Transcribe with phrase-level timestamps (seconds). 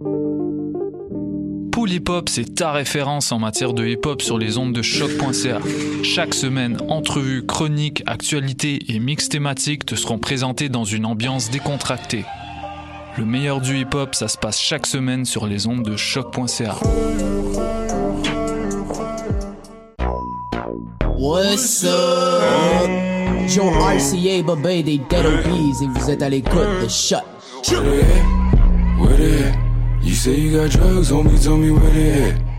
[0.00, 4.80] Pool Hip Hop, c'est ta référence en matière de hip hop sur les ondes de
[4.80, 5.58] choc.ca.
[6.02, 12.24] Chaque semaine, entrevues, chroniques, actualités et mix thématiques te seront présentés dans une ambiance décontractée.
[13.18, 16.76] Le meilleur du hip hop, ça se passe chaque semaine sur les ondes de choc.ca.
[21.18, 22.90] What's up?
[23.48, 27.18] John RCA, Bobé des Dead et vous êtes à l'écoute de Shot.
[30.20, 32.49] Say you got drugs, homie, tell me where they at.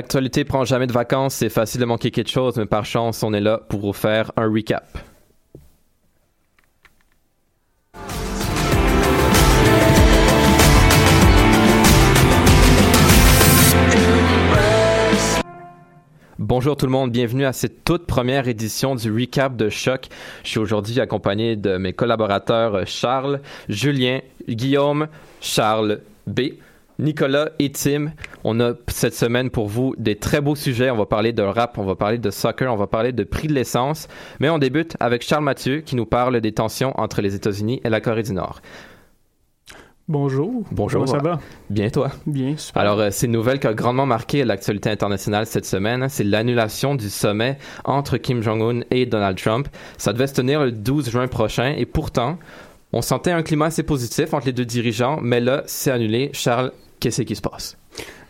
[0.00, 3.34] L'actualité prend jamais de vacances, c'est facile de manquer quelque chose, mais par chance, on
[3.34, 4.96] est là pour vous faire un recap.
[16.38, 20.06] Bonjour tout le monde, bienvenue à cette toute première édition du recap de Choc.
[20.44, 25.08] Je suis aujourd'hui accompagné de mes collaborateurs Charles, Julien, Guillaume,
[25.42, 26.40] Charles B.
[27.00, 28.12] Nicolas et Tim,
[28.44, 30.90] on a cette semaine pour vous des très beaux sujets.
[30.90, 33.48] On va parler de rap, on va parler de soccer, on va parler de prix
[33.48, 34.06] de l'essence.
[34.38, 37.88] Mais on débute avec Charles Mathieu qui nous parle des tensions entre les États-Unis et
[37.88, 38.60] la Corée du Nord.
[40.08, 40.64] Bonjour.
[40.72, 41.04] Bonjour.
[41.04, 41.40] Comment ça va?
[41.70, 42.10] Bien toi?
[42.26, 42.82] Bien, super.
[42.82, 46.08] Alors, euh, c'est une nouvelle qui a grandement marqué l'actualité internationale cette semaine.
[46.08, 49.68] C'est l'annulation du sommet entre Kim Jong-un et Donald Trump.
[49.98, 52.38] Ça devait se tenir le 12 juin prochain et pourtant,
[52.92, 56.30] on sentait un climat assez positif entre les deux dirigeants, mais là, c'est annulé.
[56.32, 57.76] Charles, qu'est-ce qui se passe?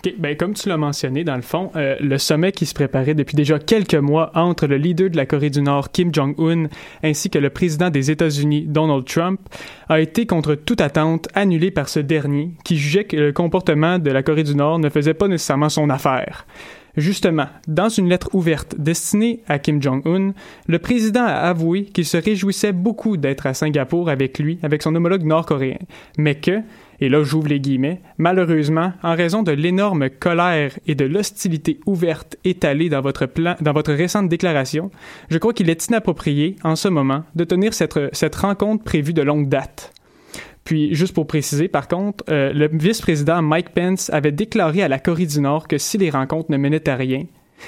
[0.05, 3.15] OK, ben, comme tu l'as mentionné, dans le fond, euh, le sommet qui se préparait
[3.15, 6.69] depuis déjà quelques mois entre le leader de la Corée du Nord, Kim Jong-un,
[7.03, 9.41] ainsi que le président des États-Unis, Donald Trump,
[9.91, 14.11] a été contre toute attente annulé par ce dernier, qui jugeait que le comportement de
[14.11, 16.47] la Corée du Nord ne faisait pas nécessairement son affaire.
[16.97, 20.33] Justement, dans une lettre ouverte destinée à Kim Jong-un,
[20.67, 24.95] le président a avoué qu'il se réjouissait beaucoup d'être à Singapour avec lui, avec son
[24.95, 25.79] homologue nord-coréen,
[26.19, 26.63] mais que,
[27.01, 32.37] et là j'ouvre les guillemets, malheureusement, en raison de l'énorme colère et de l'hostilité ouverte
[32.45, 34.91] étalée dans votre, plan, dans votre récente déclaration,
[35.29, 39.23] je crois qu'il est inapproprié, en ce moment, de tenir cette, cette rencontre prévue de
[39.23, 39.93] longue date.
[40.65, 44.99] Puis, juste pour préciser, par contre, euh, le vice-président Mike Pence avait déclaré à la
[44.99, 47.25] Corée du Nord que si les rencontres ne menaient à rien,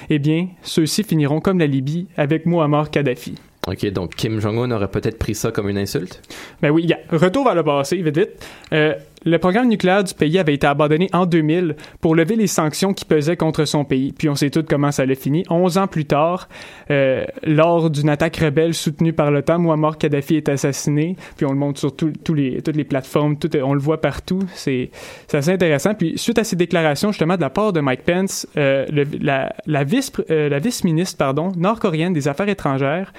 [0.09, 3.35] eh bien, ceux-ci finiront comme la Libye avec Muammar Kadhafi.
[3.67, 6.21] OK, donc Kim Jong-un aurait peut-être pris ça comme une insulte?
[6.61, 6.97] Ben oui, yeah.
[7.09, 8.47] retour vers le passé, vite vite.
[8.73, 8.93] Euh,
[9.25, 13.05] le programme nucléaire du pays avait été abandonné en 2000 pour lever les sanctions qui
[13.05, 14.11] pesaient contre son pays.
[14.11, 15.43] Puis on sait tous comment ça allait fini.
[15.49, 16.49] Onze ans plus tard,
[16.91, 21.15] euh, lors d'une attaque rebelle soutenue par l'OTAN, Muammar Kadhafi est assassiné.
[21.37, 24.39] Puis on le montre sur toutes les plateformes, tout, on le voit partout.
[24.53, 24.89] C'est
[25.31, 25.93] assez intéressant.
[25.93, 28.85] Puis suite à ces déclarations justement de la part de Mike Pence, euh,
[29.21, 29.83] la, la
[30.29, 33.13] euh, la vice-ministre nord-coréenne des Affaires étrangères,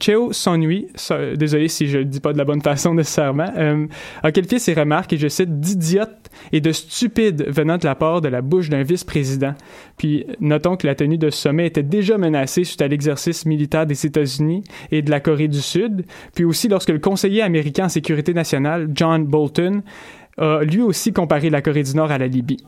[0.00, 3.50] Cheo Son-hui, so, désolé si je le dis pas de la bonne façon nécessairement,
[4.22, 8.20] a qualifié ses remarques et je cite d'idiote et de stupide venant de la part
[8.20, 9.54] de la bouche d'un vice-président.
[9.96, 13.86] Puis notons que la tenue de ce sommet était déjà menacée suite à l'exercice militaire
[13.86, 17.88] des États-Unis et de la Corée du Sud, puis aussi lorsque le conseiller américain en
[17.88, 19.82] sécurité nationale, John Bolton,
[20.38, 22.58] a lui aussi comparé la Corée du Nord à la Libye.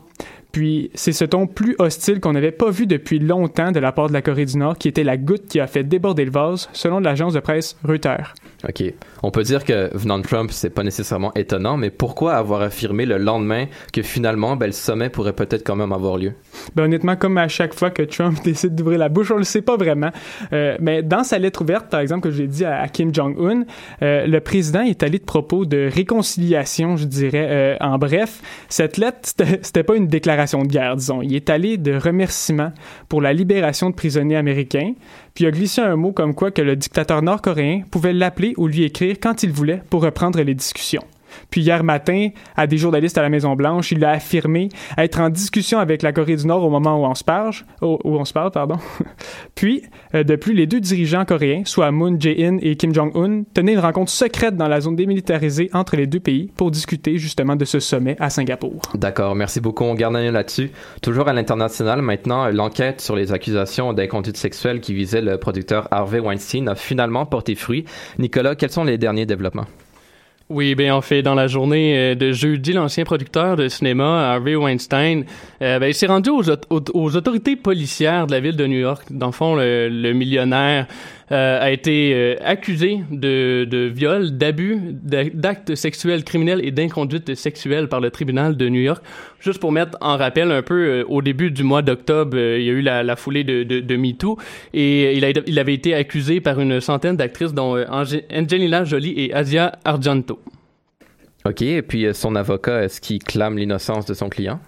[0.53, 4.07] Puis c'est ce ton plus hostile qu'on n'avait pas vu depuis longtemps de la part
[4.07, 6.69] de la Corée du Nord qui était la goutte qui a fait déborder le vase,
[6.73, 8.35] selon l'agence de presse Reuters.
[8.69, 8.83] OK.
[9.23, 13.07] On peut dire que venant de Trump, c'est pas nécessairement étonnant, mais pourquoi avoir affirmé
[13.07, 16.33] le lendemain que finalement, ben, le sommet pourrait peut-être quand même avoir lieu?
[16.75, 19.63] Ben, honnêtement, comme à chaque fois que Trump décide d'ouvrir la bouche, on le sait
[19.63, 20.11] pas vraiment.
[20.53, 23.63] Euh, mais dans sa lettre ouverte, par exemple, que j'ai dit à, à, Kim Jong-un,
[24.03, 27.47] euh, le président est allé de propos de réconciliation, je dirais.
[27.49, 29.17] Euh, en bref, cette lettre,
[29.61, 31.21] c'était pas une déclaration de guerre, disons.
[31.21, 32.71] Il est allé de remerciements
[33.09, 34.93] pour la libération de prisonniers américains,
[35.33, 38.83] puis a glissé un mot comme quoi que le dictateur nord-coréen pouvait l'appeler ou lui
[38.83, 41.03] écrire quand il voulait pour reprendre les discussions.
[41.49, 45.79] Puis hier matin, à des journalistes à la Maison-Blanche, il a affirmé être en discussion
[45.79, 48.77] avec la Corée du Nord au moment où on se parle, on pardon.
[49.55, 49.83] Puis,
[50.15, 53.79] euh, de plus, les deux dirigeants coréens, soit Moon Jae-in et Kim Jong-un, tenaient une
[53.79, 57.79] rencontre secrète dans la zone démilitarisée entre les deux pays pour discuter justement de ce
[57.79, 58.81] sommet à Singapour.
[58.95, 59.83] D'accord, merci beaucoup.
[59.83, 60.71] On garde un là-dessus.
[61.01, 66.19] Toujours à l'international, maintenant, l'enquête sur les accusations d'inconduite sexuelle qui visait le producteur Harvey
[66.19, 67.85] Weinstein a finalement porté fruit.
[68.19, 69.65] Nicolas, quels sont les derniers développements?
[70.49, 75.23] Oui, bien en fait, dans la journée de jeudi, l'ancien producteur de cinéma, Harvey Weinstein,
[75.61, 79.05] euh, ben, il s'est rendu aux, autorités policières de la ville de New York.
[79.09, 80.87] Dans le fond, le millionnaire
[81.33, 84.77] euh, a été euh, accusé de, de viol, d'abus,
[85.33, 89.03] d'actes sexuels criminels et d'inconduite sexuelle par le tribunal de New York.
[89.39, 92.69] Juste pour mettre en rappel un peu, euh, au début du mois d'octobre, il y
[92.69, 94.37] a eu la, la foulée de, de, de MeToo
[94.73, 99.33] et il, a, il avait été accusé par une centaine d'actrices dont Angelina Jolie et
[99.33, 100.39] Asia Argento.
[101.45, 104.59] OK, et puis son avocat, est-ce qu'il clame l'innocence de son client?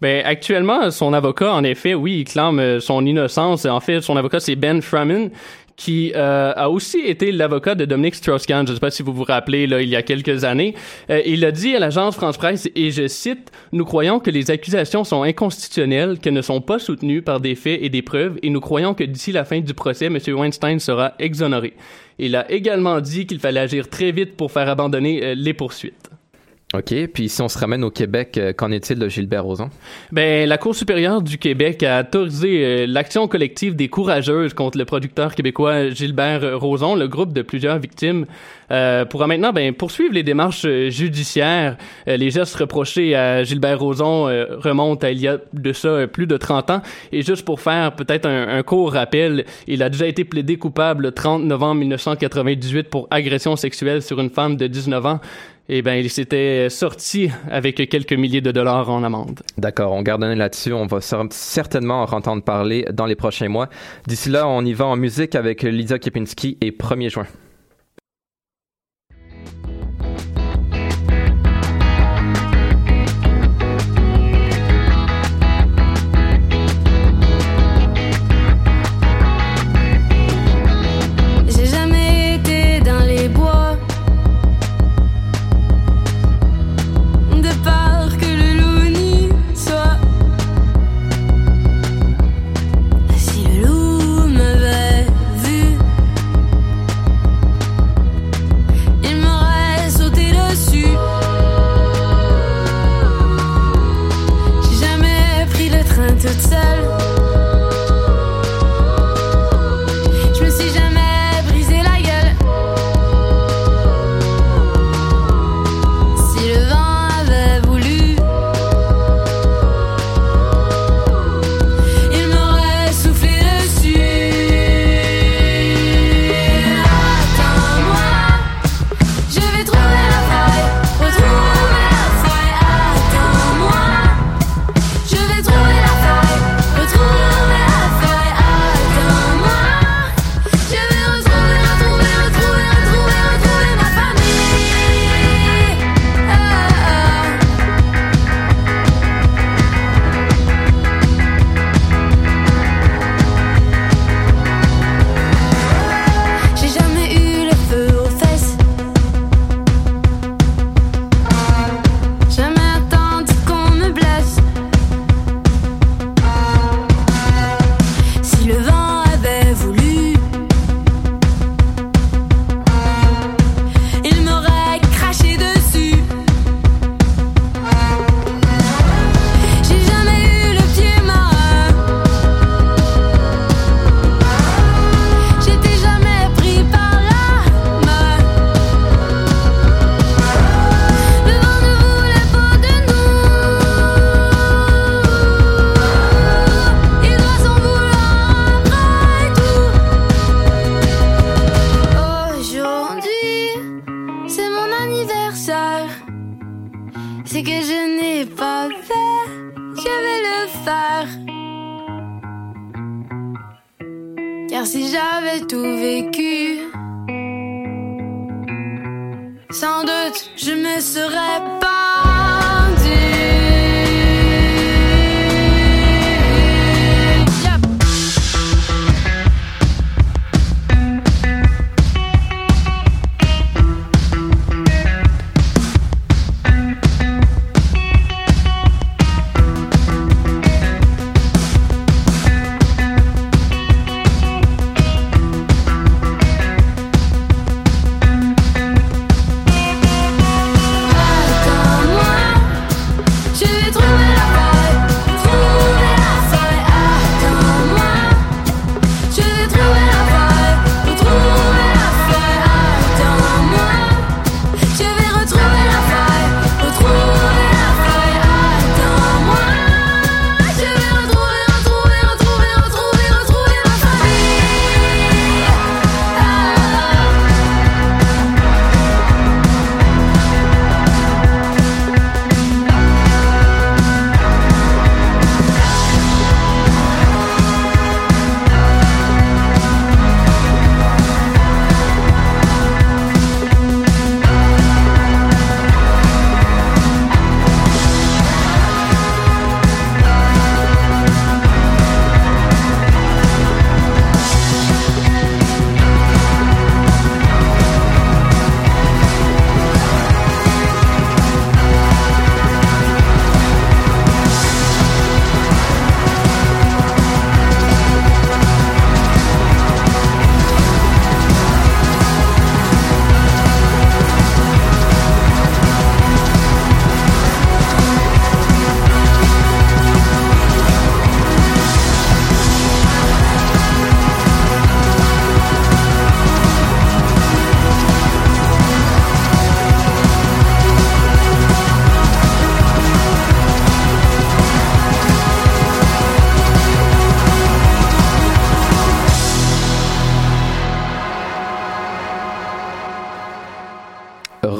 [0.00, 3.64] Ben actuellement, son avocat, en effet, oui, il clame son innocence.
[3.64, 5.28] En fait, son avocat, c'est Ben Framin,
[5.78, 8.66] qui euh, a aussi été l'avocat de Dominique Strauss-Kahn.
[8.66, 10.74] Je ne sais pas si vous vous rappelez, là, il y a quelques années.
[11.08, 15.04] Euh, il a dit à l'agence France-Presse, et je cite, «Nous croyons que les accusations
[15.04, 18.60] sont inconstitutionnelles, qu'elles ne sont pas soutenues par des faits et des preuves, et nous
[18.60, 20.18] croyons que d'ici la fin du procès, M.
[20.26, 21.74] Weinstein sera exonéré.»
[22.18, 26.10] Il a également dit qu'il fallait agir très vite pour faire abandonner euh, les poursuites.
[26.74, 26.94] OK.
[27.14, 29.70] Puis si on se ramène au Québec, euh, qu'en est-il de Gilbert Rozon?
[30.12, 34.84] Ben, la Cour supérieure du Québec a autorisé euh, l'action collective des courageuses contre le
[34.84, 38.26] producteur québécois Gilbert Rozon, le groupe de plusieurs victimes,
[38.70, 41.78] euh, pourra maintenant ben, poursuivre les démarches euh, judiciaires.
[42.06, 46.36] Les gestes reprochés à Gilbert Rozon remontent à il y a de ça plus de
[46.36, 46.82] 30 ans.
[47.12, 51.04] Et juste pour faire peut-être un, un court rappel, il a déjà été plaidé coupable
[51.04, 55.20] le 30 novembre 1998 pour agression sexuelle sur une femme de 19 ans.
[55.70, 59.40] Et ben, il s'était sorti avec quelques milliers de dollars en amende.
[59.58, 60.72] D'accord, on garde là-dessus.
[60.72, 63.68] On va cer- certainement en entendre parler dans les prochains mois.
[64.06, 67.26] D'ici là, on y va en musique avec Lydia Kepinski et 1er juin.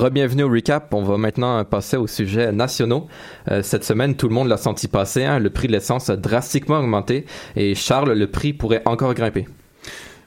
[0.08, 0.92] Re-bienvenue au recap.
[0.94, 3.06] On va maintenant passer aux sujets nationaux.
[3.50, 5.24] Euh, cette semaine, tout le monde l'a senti passer.
[5.24, 5.38] Hein.
[5.38, 9.46] Le prix de l'essence a drastiquement augmenté et Charles, le prix pourrait encore grimper.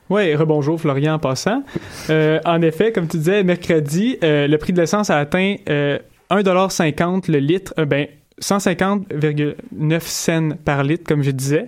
[0.10, 1.64] Oui, rebonjour Florian en passant.
[2.10, 5.98] Euh, en effet, comme tu disais, mercredi, euh, le prix de l'essence a atteint euh,
[6.30, 7.74] 1,50$ le litre.
[7.86, 8.08] Ben,
[8.42, 11.68] 150,9 cents par litre, comme je disais,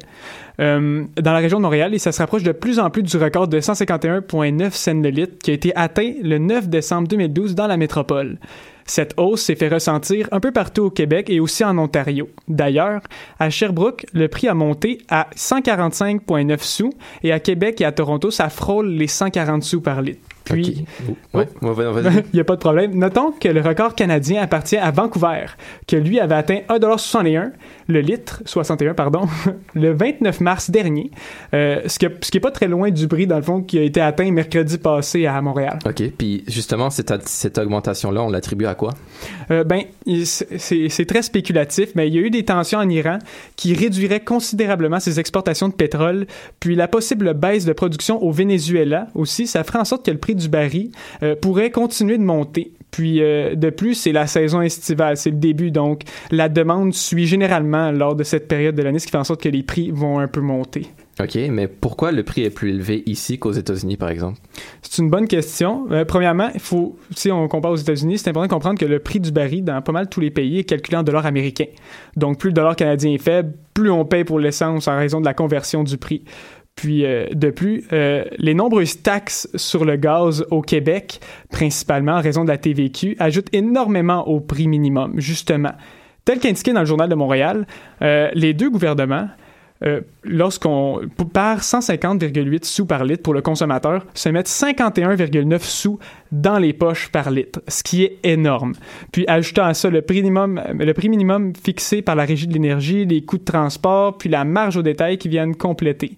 [0.59, 3.17] euh, dans la région de Montréal, et ça se rapproche de plus en plus du
[3.17, 7.67] record de 151,9 cents le litre qui a été atteint le 9 décembre 2012 dans
[7.67, 8.37] la métropole.
[8.85, 12.29] Cette hausse s'est fait ressentir un peu partout au Québec et aussi en Ontario.
[12.47, 13.01] D'ailleurs,
[13.39, 18.29] à Sherbrooke, le prix a monté à 145,9 sous et à Québec et à Toronto,
[18.29, 20.27] ça frôle les 140 sous par litre.
[20.43, 20.85] Puis,
[21.33, 22.13] Ouais, ouais, ouais, vas-y.
[22.33, 22.95] il n'y a pas de problème.
[22.95, 25.45] Notons que le record canadien appartient à Vancouver,
[25.87, 27.51] que lui avait atteint 1,61
[27.87, 29.21] le litre, 61 pardon,
[29.73, 31.11] le 29 mars dernier,
[31.53, 33.77] euh, ce, qui, ce qui est pas très loin du prix dans le fond qui
[33.77, 35.79] a été atteint mercredi passé à Montréal.
[35.85, 36.03] OK.
[36.17, 38.93] Puis justement, cette, cette augmentation-là, on l'attribue à quoi?
[39.51, 39.83] Euh, ben,
[40.25, 43.19] c'est très spéculatif, mais il y a eu des tensions en Iran
[43.55, 46.25] qui réduiraient considérablement ses exportations de pétrole,
[46.59, 50.17] puis la possible baisse de production au Venezuela aussi, ça ferait en sorte que le
[50.17, 50.91] prix du baril
[51.21, 52.73] euh, pourrait continuer de monter.
[52.91, 57.25] Puis euh, de plus, c'est la saison estivale, c'est le début, donc la demande suit
[57.25, 59.89] généralement lors de cette période de l'année, ce qui fait en sorte que les prix
[59.89, 60.87] vont un peu monter.
[61.19, 64.39] OK, mais pourquoi le prix est plus élevé ici qu'aux États-Unis, par exemple?
[64.81, 65.85] C'est une bonne question.
[65.91, 68.99] Euh, premièrement, il faut, si on compare aux États-Unis, c'est important de comprendre que le
[68.99, 71.67] prix du baril dans pas mal tous les pays est calculé en dollars américains.
[72.15, 75.25] Donc, plus le dollar canadien est faible, plus on paye pour l'essence en raison de
[75.25, 76.23] la conversion du prix.
[76.75, 81.19] Puis, euh, de plus, euh, les nombreuses taxes sur le gaz au Québec,
[81.51, 85.73] principalement en raison de la TVQ, ajoutent énormément au prix minimum, justement.
[86.25, 87.67] Tel qu'indiqué dans le Journal de Montréal,
[88.01, 89.27] euh, les deux gouvernements,
[90.23, 91.01] lorsqu'on
[91.33, 95.99] par 150,8 sous par litre pour le consommateur, se mettent 51,9 sous
[96.31, 98.75] dans les poches par litre, ce qui est énorme.
[99.11, 102.53] Puis ajoutant à ça le prix minimum, le prix minimum fixé par la Régie de
[102.53, 106.17] l'énergie, les coûts de transport, puis la marge au détail qui viennent compléter.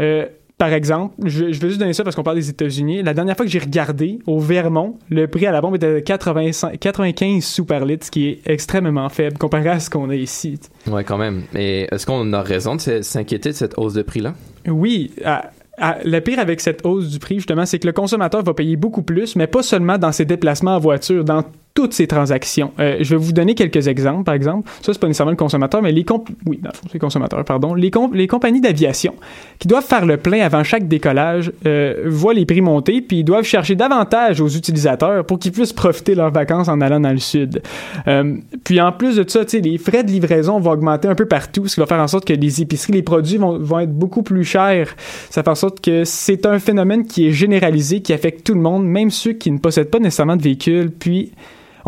[0.00, 3.02] Euh, par exemple, je, je veux juste donner ça parce qu'on parle des États-Unis.
[3.04, 6.00] La dernière fois que j'ai regardé, au Vermont, le prix à la bombe était de
[6.00, 10.16] 85 95 sous par litre, ce qui est extrêmement faible comparé à ce qu'on a
[10.16, 10.58] ici.
[10.88, 11.42] Ouais, quand même.
[11.54, 14.34] Et est-ce qu'on a raison de s'inquiéter de cette hausse de prix-là?
[14.66, 18.42] Oui, à- à- le pire avec cette hausse du prix, justement, c'est que le consommateur
[18.42, 21.44] va payer beaucoup plus, mais pas seulement dans ses déplacements en voiture, dans
[21.78, 22.72] toutes ses transactions.
[22.80, 24.68] Euh, je vais vous donner quelques exemples, par exemple.
[24.82, 27.72] Ça, c'est pas nécessairement le consommateur, mais les comp oui, fond, c'est consommateur, pardon.
[27.72, 29.14] Les, com- les compagnies d'aviation
[29.60, 33.24] qui doivent faire le plein avant chaque décollage euh, voient les prix monter, puis ils
[33.24, 37.12] doivent chercher davantage aux utilisateurs pour qu'ils puissent profiter de leurs vacances en allant dans
[37.12, 37.62] le sud.
[38.08, 41.68] Euh, puis en plus de ça, les frais de livraison vont augmenter un peu partout,
[41.68, 44.24] ce qui va faire en sorte que les épiceries, les produits vont, vont être beaucoup
[44.24, 44.96] plus chers.
[45.30, 48.62] Ça fait en sorte que c'est un phénomène qui est généralisé, qui affecte tout le
[48.62, 50.90] monde, même ceux qui ne possèdent pas nécessairement de véhicule.
[50.90, 51.30] Puis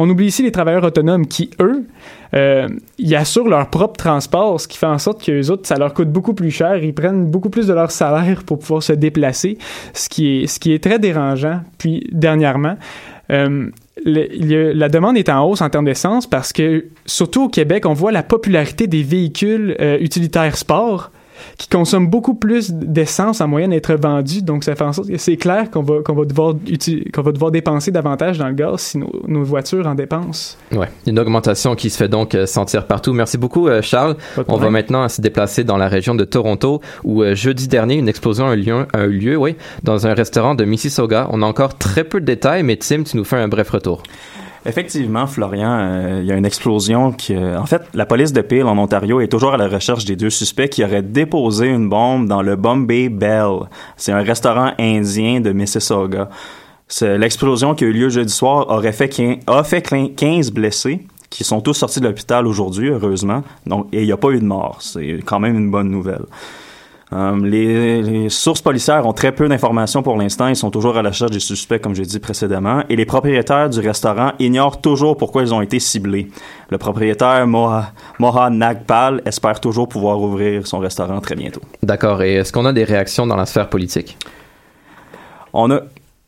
[0.00, 1.84] on oublie ici les travailleurs autonomes qui, eux,
[2.32, 5.76] euh, ils assurent leur propre transport, ce qui fait en sorte que les autres, ça
[5.76, 6.82] leur coûte beaucoup plus cher.
[6.82, 9.58] Ils prennent beaucoup plus de leur salaire pour pouvoir se déplacer,
[9.92, 11.60] ce qui est, ce qui est très dérangeant.
[11.76, 12.76] Puis, dernièrement,
[13.30, 13.68] euh,
[14.06, 18.10] la demande est en hausse en termes d'essence parce que, surtout au Québec, on voit
[18.10, 21.10] la popularité des véhicules euh, utilitaires sport
[21.58, 24.42] qui consomment beaucoup plus d'essence en moyenne à être vendus.
[24.42, 26.54] Donc, ça fait en sorte que c'est clair qu'on va, qu'on va, devoir
[27.12, 30.56] qu'on va devoir dépenser davantage dans le gaz si nos, nos voitures en dépensent.
[30.72, 33.12] Ouais, une augmentation qui se fait donc euh, sentir partout.
[33.12, 34.16] Merci beaucoup, euh, Charles.
[34.48, 38.08] On va maintenant se déplacer dans la région de Toronto, où euh, jeudi dernier, une
[38.08, 41.26] explosion a eu lieu, a eu lieu oui, dans un restaurant de Mississauga.
[41.30, 44.02] On a encore très peu de détails, mais Tim, tu nous fais un bref retour.
[44.66, 47.34] Effectivement, Florian, euh, il y a une explosion qui...
[47.34, 50.16] euh, en fait, la police de Peel en Ontario est toujours à la recherche des
[50.16, 53.60] deux suspects qui auraient déposé une bombe dans le Bombay Bell.
[53.96, 56.28] C'est un restaurant indien de Mississauga.
[57.02, 59.10] L'explosion qui a eu lieu jeudi soir aurait fait
[59.46, 63.42] a fait quin- 15 blessés qui sont tous sortis de l'hôpital aujourd'hui, heureusement.
[63.64, 64.78] Donc, et il n'y a pas eu de mort.
[64.80, 66.24] C'est quand même une bonne nouvelle.
[67.12, 70.46] Euh, les, les sources policières ont très peu d'informations pour l'instant.
[70.46, 72.84] Ils sont toujours à la recherche des suspects, comme j'ai dit précédemment.
[72.88, 76.28] Et les propriétaires du restaurant ignorent toujours pourquoi ils ont été ciblés.
[76.70, 81.62] Le propriétaire Moha, Moha Nagpal espère toujours pouvoir ouvrir son restaurant très bientôt.
[81.82, 82.22] D'accord.
[82.22, 84.16] Et est-ce qu'on a des réactions dans la sphère politique?
[85.52, 85.80] On a,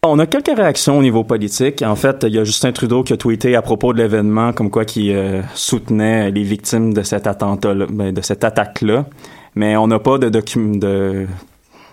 [0.03, 1.83] on a quelques réactions au niveau politique.
[1.83, 4.68] En fait, il y a Justin Trudeau qui a tweeté à propos de l'événement comme
[4.68, 9.07] quoi qui euh, soutenait les victimes de cet attentat de cette attaque-là.
[9.54, 11.26] Mais on n'a pas de, de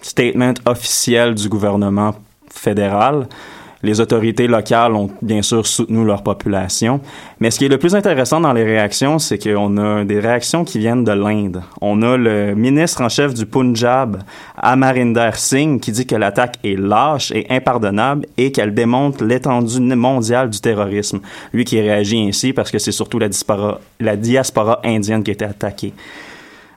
[0.01, 2.15] statement officiel du gouvernement
[2.49, 3.27] fédéral.
[3.81, 6.99] Les autorités locales ont bien sûr soutenu leur population.
[7.39, 10.65] Mais ce qui est le plus intéressant dans les réactions, c'est qu'on a des réactions
[10.65, 11.63] qui viennent de l'Inde.
[11.79, 14.21] On a le ministre en chef du Punjab,
[14.57, 20.49] Amarinder Singh, qui dit que l'attaque est lâche et impardonnable et qu'elle démontre l'étendue mondiale
[20.49, 21.21] du terrorisme.
[21.53, 23.29] Lui qui réagit ainsi parce que c'est surtout la
[24.01, 25.93] la diaspora indienne qui a été attaquée.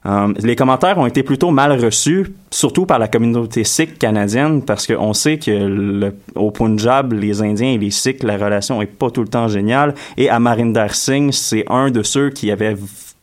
[0.04, 4.86] Euh, les commentaires ont été plutôt mal reçus, surtout par la communauté sikh canadienne, parce
[4.86, 9.10] qu'on sait que le, au Punjab, les Indiens et les Sikhs, la relation est pas
[9.10, 9.94] tout le temps géniale.
[10.16, 12.76] Et Amarinder Singh, c'est un de ceux qui avait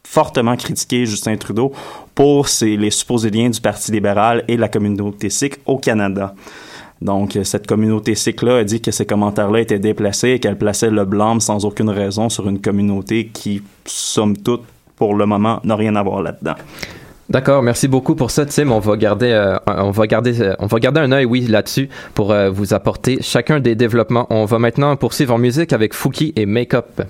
[0.05, 1.73] fortement critiqué Justin Trudeau
[2.15, 6.33] pour ses, les supposés liens du Parti libéral et la communauté sikh au Canada.
[7.01, 11.05] Donc, cette communauté sikh-là a dit que ces commentaires-là étaient déplacés et qu'elle plaçait le
[11.05, 14.63] blâme sans aucune raison sur une communauté qui, somme toute,
[14.99, 16.55] pour le moment, n'a rien à voir là-dedans.
[17.29, 18.71] D'accord, merci beaucoup pour ça, Tim.
[18.71, 23.75] On va garder, euh, euh, un œil, oui, là-dessus pour euh, vous apporter chacun des
[23.75, 24.25] développements.
[24.31, 27.01] On va maintenant poursuivre en musique avec Fouki et Make Up.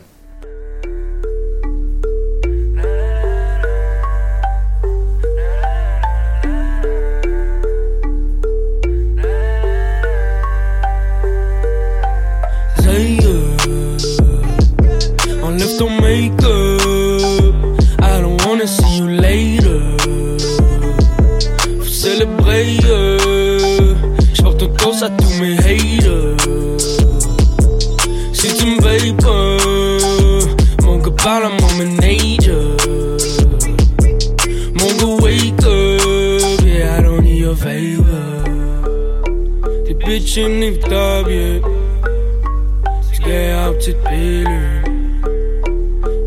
[43.80, 44.84] Petite pilule.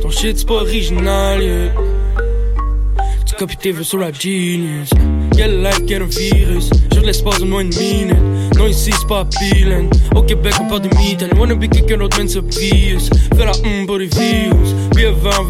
[0.00, 1.72] Ton shit c'est pas original, yeah.
[3.24, 4.90] Tu copies tes vœux sur Rap Genius.
[5.36, 6.70] Quel life, quel un virus.
[7.02, 8.16] Je l'espace de moins une minute.
[8.56, 9.90] Non, ici c'est pas appealing.
[10.14, 11.22] Au Québec, on parle de mythes.
[11.22, 13.10] Elle wanna be quelqu'un d'autre, man, c'est obvious.
[13.36, 14.52] Fais la hum pour views.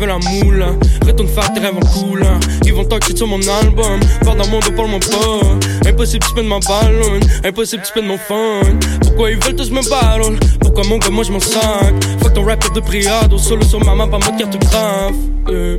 [0.01, 0.65] La moule.
[1.07, 2.41] Retourne faire tes rêves en coulant.
[2.65, 4.01] Ils vont talk shit sur mon album.
[4.25, 5.89] Parle dans mon dos, parle-moi pas.
[5.89, 7.21] Impossible, tu de ma ballon.
[7.45, 8.63] Impossible, tu de mon fun.
[9.03, 10.39] Pourquoi ils veulent tous me battle?
[10.61, 11.95] Pourquoi mon gars, moi je m'en sac?
[12.23, 13.37] Fuck ton rap de priado.
[13.37, 15.15] Solo sur ma main, pas mode cartographe.
[15.49, 15.79] Yeah.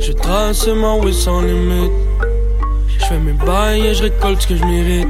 [0.00, 1.92] Je trace ma way sans limite.
[3.08, 5.06] Je fais mes bails et je récolte ce que je mérite.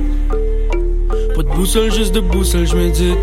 [1.34, 3.16] Pas de boussole, juste de boussole, je médite.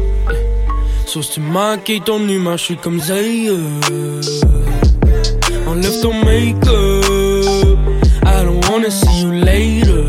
[1.06, 3.52] Sauf si tu maquilles ton humain, je suis comme Zay.
[5.68, 7.78] Enlève ton make-up.
[8.26, 10.06] I don't wanna see you later.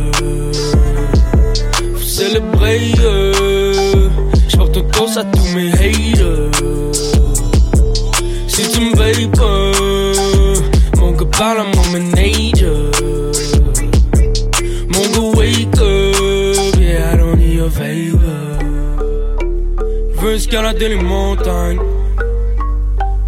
[1.92, 2.94] Faut célébrer.
[3.02, 4.08] euh.
[4.48, 6.94] J'porte un toast à tous mes haters.
[8.48, 11.84] Si tu me veilles pas, mon gars parle à mon.
[20.54, 21.80] Escalader les montagnes,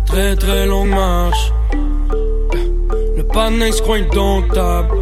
[0.06, 1.52] très très longue marche.
[3.16, 4.96] Le panin se croit indomptable.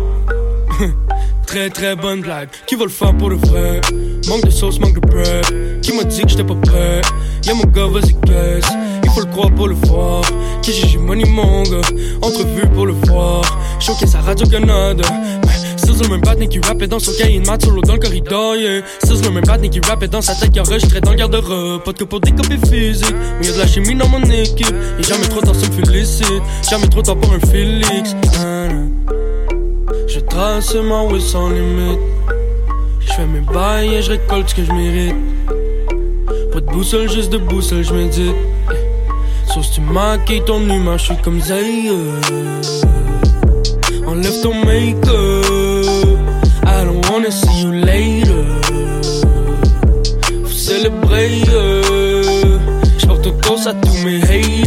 [1.46, 3.82] très très bonne blague, qui va le faire pour le vrai?
[4.26, 5.80] Manque de sauce, manque de bread.
[5.82, 7.02] Qui m'a dit que j'étais pas prêt?
[7.44, 8.72] Y'a mon gars, vas-y, caisse.
[9.02, 10.22] Il faut le croire pour le voir.
[10.62, 11.88] Qui j'ai money, mon gars.
[12.22, 13.42] Entrevue pour le voir.
[13.80, 15.04] Showcase à Radio-Canada.
[15.86, 18.56] C'est le même patin qui rappait dans son cahier de maths solo dans le corridor,
[18.56, 18.82] yeah.
[19.02, 21.82] C'est le même patin qui rappait dans sa tête qui enregistrait dans le garde-robe.
[21.82, 24.74] Pas de que pour des copies physiques, mais y'a de la chimie dans mon équipe.
[24.98, 26.42] Et jamais trop tard, ça me félicite.
[26.68, 28.14] Jamais trop tard pour un Félix.
[28.32, 28.86] Nanana.
[30.08, 32.00] Je trace ma way sans limite.
[33.00, 35.16] Je fais mes bails et je récolte ce que je mérite.
[36.52, 38.34] Pas de boussole, juste de boussole, je médite.
[39.52, 41.90] Sauf si tu maquilles ton humain, je suis comme Zay.
[44.06, 45.03] Enlève ton make-up.
[51.16, 52.58] Euh.
[52.98, 54.63] J'porte un toast à tous mes.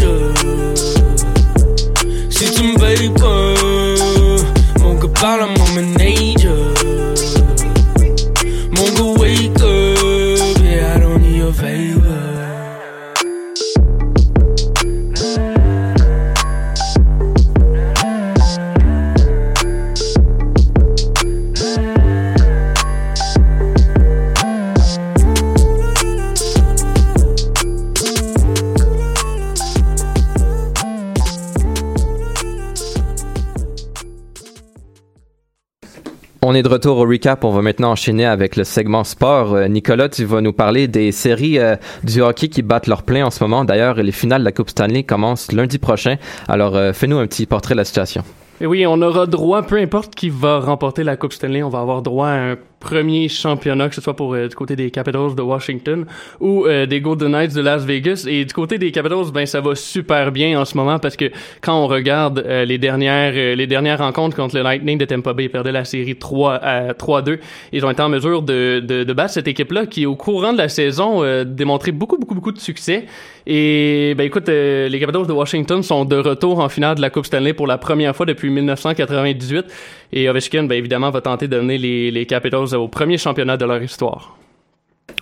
[36.58, 37.44] Est de retour au recap.
[37.44, 39.54] On va maintenant enchaîner avec le segment sport.
[39.54, 43.26] Euh, Nicolas, tu vas nous parler des séries euh, du hockey qui battent leur plein
[43.26, 43.64] en ce moment.
[43.64, 46.16] D'ailleurs, les finales de la Coupe Stanley commencent lundi prochain.
[46.48, 48.24] Alors, euh, fais-nous un petit portrait de la situation.
[48.60, 52.02] Oui, on aura droit, peu importe qui va remporter la Coupe Stanley, on va avoir
[52.02, 55.42] droit à un premier championnat, que ce soit pour euh, du côté des Capitals de
[55.42, 56.06] Washington
[56.40, 58.26] ou euh, des Golden Knights de Las Vegas.
[58.28, 61.32] Et du côté des Capitals, ben ça va super bien en ce moment parce que
[61.62, 65.34] quand on regarde euh, les dernières euh, les dernières rencontres contre le Lightning de Tampa
[65.34, 67.40] Bay, ils perdaient la série 3 à 3-2.
[67.72, 70.58] Ils ont été en mesure de, de, de battre cette équipe-là qui, au courant de
[70.58, 73.06] la saison, euh, démontré beaucoup beaucoup beaucoup de succès.
[73.50, 77.10] Et ben écoute, euh, les Capitals de Washington sont de retour en finale de la
[77.10, 79.66] Coupe Stanley pour la première fois depuis 1998.
[80.12, 83.66] Et Ovechkin, ben évidemment, va tenter de mener les, les Capitals au premier championnat de
[83.66, 84.38] leur histoire.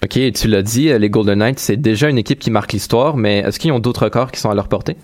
[0.03, 3.17] OK, tu l'as dit, euh, les Golden Knights, c'est déjà une équipe qui marque l'histoire,
[3.17, 4.97] mais est-ce qu'ils ont d'autres records qui sont à leur portée?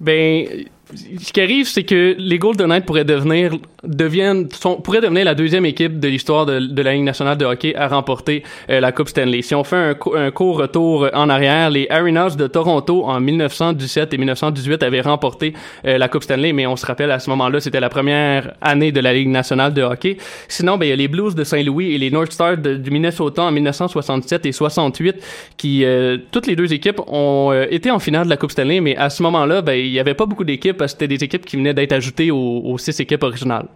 [0.00, 0.46] Ben,
[0.94, 3.52] ce qui arrive, c'est que les Golden Knights pourraient devenir,
[3.84, 7.74] deviennent, sont, pourraient devenir la deuxième équipe de l'histoire de, la Ligue nationale de hockey
[7.76, 9.42] à remporter euh, la Coupe Stanley.
[9.42, 13.20] Si on fait un, co- un court retour en arrière, les Arenas de Toronto en
[13.20, 15.52] 1917 et 1918 avaient remporté
[15.84, 18.90] euh, la Coupe Stanley, mais on se rappelle à ce moment-là, c'était la première année
[18.90, 20.16] de la Ligue nationale de hockey.
[20.48, 23.42] Sinon, ben, il y a les Blues de Saint-Louis et les North Stars du Minnesota
[23.42, 25.16] en 1967 et 68
[25.58, 28.80] qui, euh, toutes les deux équipes ont euh, été en finale de la Coupe Stanley,
[28.80, 31.22] mais à ce moment-là, ben, il y avait pas beaucoup d'équipes parce que c'était des
[31.22, 33.66] équipes qui venaient d'être ajoutées aux, aux six équipes originales.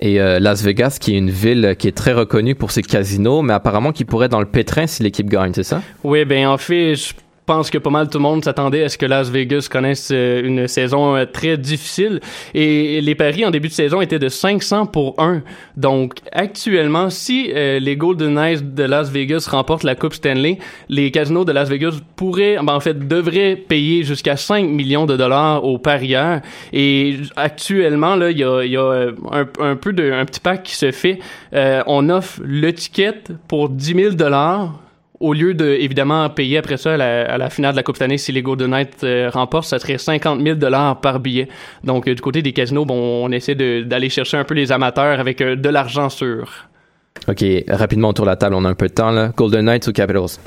[0.00, 3.42] Et euh, Las Vegas, qui est une ville qui est très reconnue pour ses casinos,
[3.42, 5.80] mais apparemment qui pourrait être dans le pétrin si l'équipe gagne, c'est ça?
[6.04, 7.14] Oui, ben en fait, je
[7.46, 10.42] pense que pas mal tout le monde s'attendait à ce que Las Vegas connaisse euh,
[10.44, 12.20] une saison euh, très difficile.
[12.54, 15.42] Et les paris en début de saison étaient de 500 pour 1.
[15.76, 21.10] Donc actuellement, si euh, les Golden Knights de Las Vegas remportent la Coupe Stanley, les
[21.10, 25.64] casinos de Las Vegas pourraient, ben, en fait, devraient payer jusqu'à 5 millions de dollars
[25.64, 26.40] aux parieurs.
[26.72, 30.64] Et actuellement, là, il y a, y a un, un peu de, un petit pack
[30.64, 31.20] qui se fait.
[31.54, 34.80] Euh, on offre le ticket pour 10 000 dollars
[35.20, 38.32] au lieu de, évidemment, payer après ça à la, finale de la Coupe Stanley, si
[38.32, 41.48] les Golden Knights euh, remportent, ça serait 50 000 dollars par billet.
[41.84, 45.18] Donc, euh, du côté des casinos, bon, on essaie d'aller chercher un peu les amateurs
[45.20, 46.68] avec euh, de l'argent sûr.
[47.28, 49.32] OK, rapidement autour de la table, on a un peu de temps, là.
[49.36, 50.38] Golden Knights ou Capitals?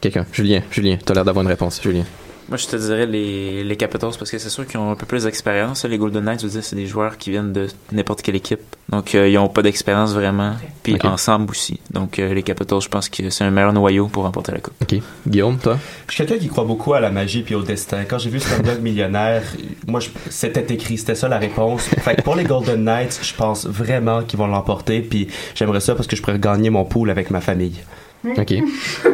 [0.00, 0.24] Quelqu'un?
[0.32, 1.80] Julien, Julien, t'as l'air d'avoir une réponse.
[1.82, 2.04] Julien.
[2.50, 5.06] Moi, je te dirais les, les Capitals parce que c'est sûr qu'ils ont un peu
[5.06, 5.84] plus d'expérience.
[5.84, 8.60] Les Golden Knights, je veux dire, c'est des joueurs qui viennent de n'importe quelle équipe.
[8.88, 10.54] Donc, euh, ils ont pas d'expérience vraiment.
[10.82, 11.04] Puis Ok.
[11.04, 11.78] ensemble aussi.
[11.92, 14.74] Donc, euh, les Capitals, je pense que c'est un meilleur noyau pour remporter la Coupe.
[14.82, 14.96] OK.
[15.28, 15.78] Guillaume, toi?
[16.08, 18.02] Je suis quelqu'un qui croit beaucoup à la magie puis au destin.
[18.02, 19.42] Quand j'ai vu Slumdog Millionnaire,
[19.86, 21.82] moi, c'était écrit, c'était ça la réponse.
[21.84, 25.02] Fait que pour les Golden Knights, je pense vraiment qu'ils vont l'emporter.
[25.02, 27.76] Puis j'aimerais ça parce que je pourrais gagner mon pool avec ma famille.
[28.24, 28.54] OK.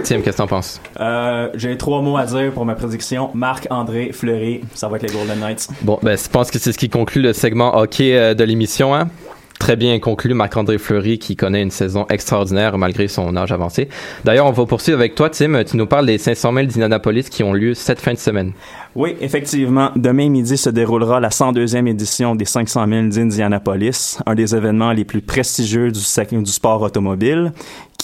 [0.03, 0.81] Tim, qu'est-ce que t'en penses?
[1.01, 3.31] Euh, J'ai trois mots à dire pour ma prédiction.
[3.35, 5.69] Marc-André Fleury, ça va être les Golden Knights.
[5.83, 8.95] Bon, ben, je pense que c'est ce qui conclut le segment hockey euh, de l'émission.
[8.95, 9.09] Hein?
[9.59, 13.89] Très bien conclu, Marc-André Fleury qui connaît une saison extraordinaire malgré son âge avancé.
[14.25, 15.65] D'ailleurs, on va poursuivre avec toi, Tim.
[15.65, 18.53] Tu nous parles des 500 000 d'Indianapolis qui ont lieu cette fin de semaine.
[18.95, 19.91] Oui, effectivement.
[19.97, 25.05] Demain midi se déroulera la 102e édition des 500 000 d'Indianapolis, un des événements les
[25.05, 27.53] plus prestigieux du, du sport automobile,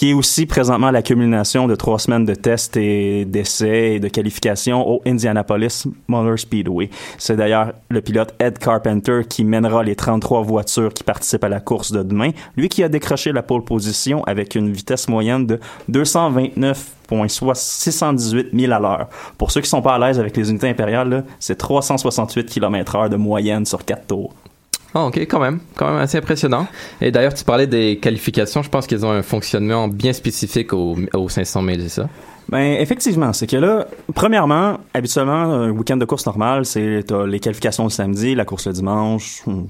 [0.03, 4.09] qui est aussi présentement la culmination de trois semaines de tests et d'essais et de
[4.09, 6.91] qualification au Indianapolis Motor Speedway.
[7.19, 11.61] C'est d'ailleurs le pilote Ed Carpenter qui mènera les 33 voitures qui participent à la
[11.61, 12.31] course de demain.
[12.57, 18.81] Lui qui a décroché la pole position avec une vitesse moyenne de 229,618 000 à
[18.81, 19.09] l'heure.
[19.39, 23.09] Pour ceux qui sont pas à l'aise avec les unités impériales, c'est 368 km heure
[23.09, 24.35] de moyenne sur 4 tours.
[24.95, 25.61] Ah, ok, quand même.
[25.77, 26.67] Quand même assez impressionnant.
[27.01, 28.63] Et d'ailleurs, tu parlais des qualifications.
[28.63, 32.09] Je pense qu'ils ont un fonctionnement bien spécifique aux, aux 500 000, c'est ça?
[32.49, 37.85] Ben effectivement, c'est que là, premièrement, habituellement, un week-end de course normal, c'est les qualifications
[37.85, 39.63] le samedi, la course le dimanche, hmm,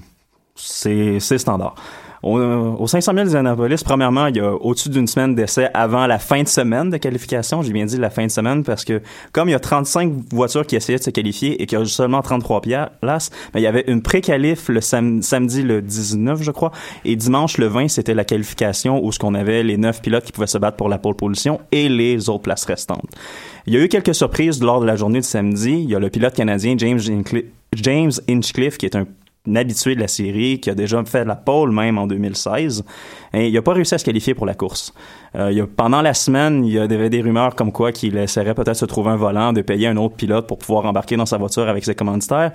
[0.57, 1.75] c'est standard.
[2.23, 6.21] Au, au 500 000 d'Annapolis, premièrement, il y a au-dessus d'une semaine d'essai avant la
[6.21, 7.63] fin de semaine de qualification.
[7.63, 10.65] J'ai bien dit la fin de semaine parce que comme il y a 35 voitures
[10.67, 13.65] qui essayaient de se qualifier et qu'il y a seulement 33 pia- places, ben, il
[13.65, 16.71] y avait une pré-qualif le sam- samedi le 19, je crois,
[17.05, 20.31] et dimanche le 20, c'était la qualification où ce qu'on avait les 9 pilotes qui
[20.33, 23.03] pouvaient se battre pour la pole position et les autres places restantes.
[23.67, 25.71] Il y a eu quelques surprises lors de la journée de samedi.
[25.73, 27.01] Il y a le pilote canadien James,
[27.75, 29.07] James Inchcliffe qui est un
[29.55, 32.85] habitué de la série, qui a déjà fait la pole même en 2016.
[33.35, 34.93] Et il n'a pas réussi à se qualifier pour la course.
[35.35, 38.17] Euh, il y a, pendant la semaine, il y avait des rumeurs comme quoi qu'il
[38.19, 41.27] essaierait peut-être se trouver un volant, de payer un autre pilote pour pouvoir embarquer dans
[41.27, 42.53] sa voiture avec ses commanditaires.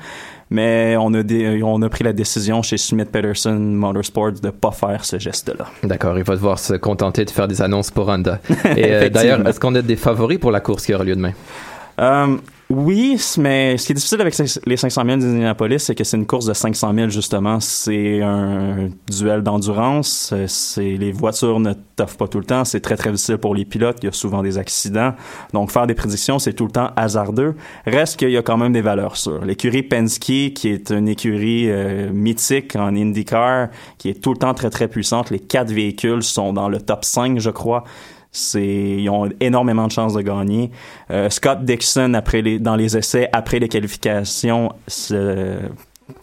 [0.49, 4.71] Mais on a, dé- on a pris la décision chez Smith Peterson Motorsports de pas
[4.71, 5.65] faire ce geste-là.
[5.83, 8.39] D'accord, il va devoir se contenter de faire des annonces pour Honda.
[8.77, 11.33] Et euh, d'ailleurs, est-ce qu'on a des favoris pour la course qui aura lieu demain?
[11.99, 12.37] Euh,
[12.69, 16.25] Oui, mais ce qui est difficile avec les 500 000 d'Indianapolis, c'est que c'est une
[16.25, 17.61] course de 500 000 justement.
[17.61, 20.33] C'est un duel d'endurance.
[20.47, 22.65] C'est les voitures ne t'offrent pas tout le temps.
[22.65, 23.99] C'est très très difficile pour les pilotes.
[24.01, 25.13] Il y a souvent des accidents.
[25.53, 27.55] Donc faire des prédictions, c'est tout le temps hasardeux.
[27.85, 29.45] Reste qu'il y a quand même des valeurs sûres.
[29.45, 34.53] L'écurie Penske, qui est une écurie euh, mythique en IndyCar, qui est tout le temps
[34.53, 35.29] très très puissante.
[35.29, 37.85] Les quatre véhicules sont dans le top 5, je crois.
[38.55, 40.71] Ils ont énormément de chances de gagner.
[41.11, 45.59] Euh, Scott Dixon, après les, dans les essais, après les qualifications, se,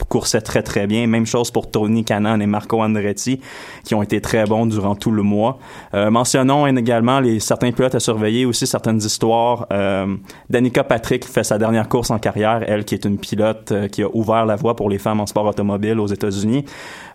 [0.09, 1.07] coursait très très bien.
[1.07, 3.41] Même chose pour Tony Canan et Marco Andretti
[3.85, 5.59] qui ont été très bons durant tout le mois.
[5.95, 9.67] Euh, mentionnons également les certains pilotes à surveiller, aussi certaines histoires.
[9.73, 10.15] Euh,
[10.51, 14.03] Danica Patrick fait sa dernière course en carrière, elle qui est une pilote euh, qui
[14.03, 16.65] a ouvert la voie pour les femmes en sport automobile aux États-Unis.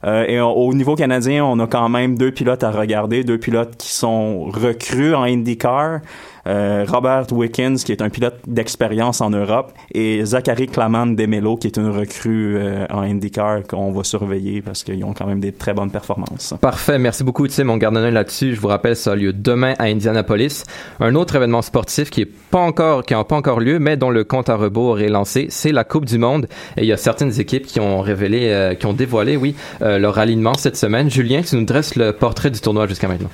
[0.06, 3.76] Euh, et au niveau canadien, on a quand même deux pilotes à regarder, deux pilotes
[3.78, 6.00] qui sont recrues en IndyCar.
[6.48, 11.68] Euh, Robert Wickens, qui est un pilote d'expérience en Europe, et Zachary Claman Demelo, qui
[11.68, 15.52] est une recrue euh, en IndyCar qu'on va surveiller parce qu'ils ont quand même des
[15.52, 16.54] très bonnes performances.
[16.62, 18.56] Parfait, merci beaucoup Tim, on garde un là-dessus.
[18.56, 20.64] Je vous rappelle, ça a lieu demain à Indianapolis.
[21.00, 24.10] Un autre événement sportif qui est pas encore, qui n'a pas encore lieu, mais dont
[24.10, 26.48] le compte à rebours est lancé, c'est la Coupe du Monde.
[26.78, 30.18] Et il y a certaines équipes qui ont révélé, euh, qui ont dévoilé, oui, leur
[30.18, 31.10] alignement cette semaine.
[31.10, 33.30] Julien, tu nous dresses le portrait du tournoi jusqu'à maintenant.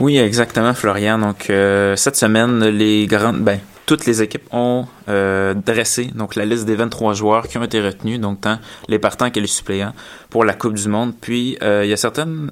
[0.00, 1.18] Oui, exactement, Florian.
[1.18, 6.46] Donc euh, cette semaine, les grandes, ben, toutes les équipes ont euh, dressé donc la
[6.46, 8.58] liste des 23 joueurs qui ont été retenus, donc tant
[8.88, 9.92] les partants que les suppléants
[10.30, 11.12] pour la Coupe du Monde.
[11.20, 12.50] Puis euh, il y a certaines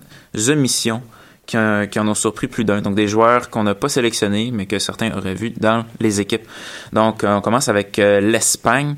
[0.49, 1.01] omissions
[1.47, 1.57] qui,
[1.91, 2.83] qui en ont surpris plus d'un.
[2.83, 6.47] Donc des joueurs qu'on n'a pas sélectionnés, mais que certains auraient vus dans les équipes.
[6.93, 8.97] Donc on commence avec l'Espagne.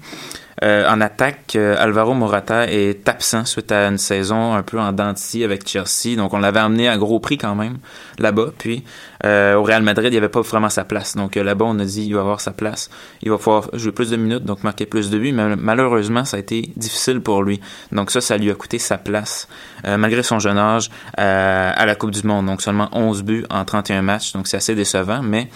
[0.62, 4.92] Euh, en attaque, euh, Alvaro Morata est absent suite à une saison un peu en
[4.92, 6.16] dentille avec Chelsea.
[6.16, 7.79] Donc, on l'avait amené à gros prix quand même
[8.18, 8.49] là-bas.
[8.59, 8.85] Puis,
[9.25, 11.16] euh, au Real Madrid, il n'y avait pas vraiment sa place.
[11.16, 12.90] Donc, là-bas, on a dit il va avoir sa place.
[13.23, 15.33] Il va pouvoir jouer plus de minutes, donc marquer plus de buts.
[15.33, 17.61] Mais malheureusement, ça a été difficile pour lui.
[17.92, 19.49] Donc, ça, ça lui a coûté sa place,
[19.85, 22.46] malgré son jeune âge, à la Coupe du Monde.
[22.46, 24.33] Donc, seulement 11 buts en 31 matchs.
[24.33, 25.23] Donc, c'est assez décevant.
[25.23, 25.49] Mais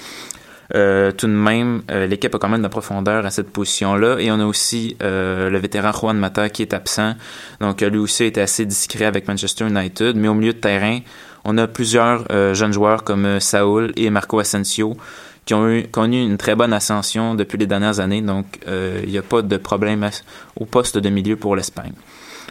[0.75, 4.19] euh, tout de même, euh, l'équipe a quand même de la profondeur à cette position-là.
[4.19, 7.15] Et on a aussi euh, le vétéran Juan Mata qui est absent.
[7.61, 10.17] Donc, lui aussi était assez discret avec Manchester United.
[10.17, 11.01] Mais au milieu de terrain,
[11.45, 12.25] on a plusieurs
[12.55, 14.97] jeunes joueurs comme Saul et Marco Asensio
[15.45, 18.23] qui ont eu, connu une très bonne ascension depuis les dernières années.
[18.23, 20.09] Donc, il n'y a pas de problème
[20.57, 21.93] au poste de milieu pour l'Espagne.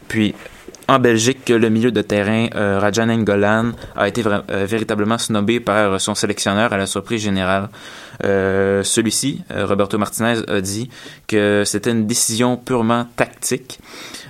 [0.08, 0.36] Puis,
[0.88, 6.00] en Belgique, le milieu de terrain, euh, Rajan Ngolan, a été euh, véritablement snobé par
[6.02, 7.70] son sélectionneur à la surprise générale.
[8.24, 10.90] Euh, celui-ci, Roberto Martinez, a dit
[11.28, 13.80] que c'était une décision purement tactique,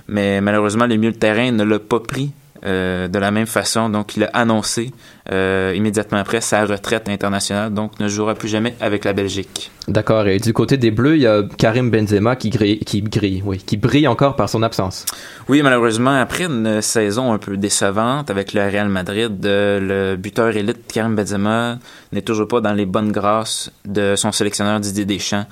[0.08, 2.32] mais malheureusement, le milieu de terrain ne l'a pas pris
[2.66, 3.88] euh, de la même façon.
[3.88, 4.92] Donc, il a annoncé
[5.30, 9.70] euh, immédiatement après sa retraite internationale, donc ne jouera plus jamais avec la Belgique.
[9.88, 10.26] D'accord.
[10.26, 13.58] Et du côté des Bleus, il y a Karim Benzema qui grille, qui grille, oui,
[13.58, 15.04] qui brille encore par son absence.
[15.48, 20.90] Oui, malheureusement, après une saison un peu décevante avec le Real Madrid, le buteur élite
[20.92, 21.78] Karim Benzema
[22.12, 25.46] n'est toujours pas dans les bonnes grâces de son sélectionneur Didier Deschamps.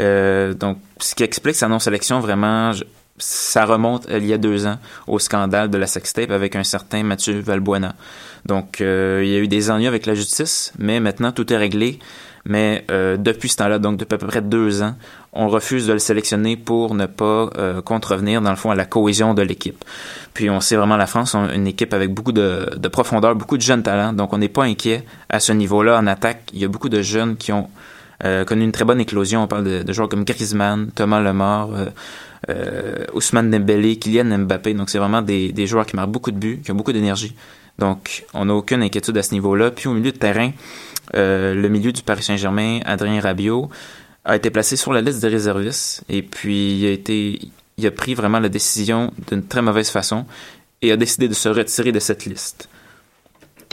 [0.00, 2.72] Euh, donc, ce qui explique sa non-sélection vraiment
[3.18, 7.02] ça remonte il y a deux ans au scandale de la sextape avec un certain
[7.02, 7.94] Mathieu Valbuena.
[8.46, 11.56] Donc, euh, il y a eu des ennuis avec la justice, mais maintenant tout est
[11.56, 11.98] réglé.
[12.44, 14.96] Mais euh, depuis ce temps-là, donc depuis à peu près deux ans,
[15.32, 18.84] on refuse de le sélectionner pour ne pas euh, contrevenir, dans le fond, à la
[18.84, 19.84] cohésion de l'équipe.
[20.34, 23.62] Puis on sait vraiment la France, une équipe avec beaucoup de, de, profondeur, beaucoup de
[23.62, 25.96] jeunes talents, donc on n'est pas inquiet à ce niveau-là.
[25.98, 27.68] En attaque, il y a beaucoup de jeunes qui ont
[28.46, 29.42] connu une très bonne éclosion.
[29.42, 31.70] On parle de, de joueurs comme Griezmann, Thomas Lemar,
[32.50, 34.74] euh, Ousmane Dembélé, Kylian Mbappé.
[34.74, 37.34] Donc, c'est vraiment des, joueurs qui marquent beaucoup de buts, qui ont beaucoup d'énergie.
[37.78, 39.70] Donc, on n'a aucune inquiétude à ce niveau-là.
[39.70, 40.50] Puis, au milieu de terrain,
[41.14, 43.70] euh, le milieu du Paris Saint-Germain, Adrien Rabiot,
[44.24, 46.04] a été placé sur la liste des réservistes.
[46.08, 47.40] Et puis, il a été,
[47.78, 50.26] il a pris vraiment la décision d'une très mauvaise façon
[50.80, 52.68] et a décidé de se retirer de cette liste.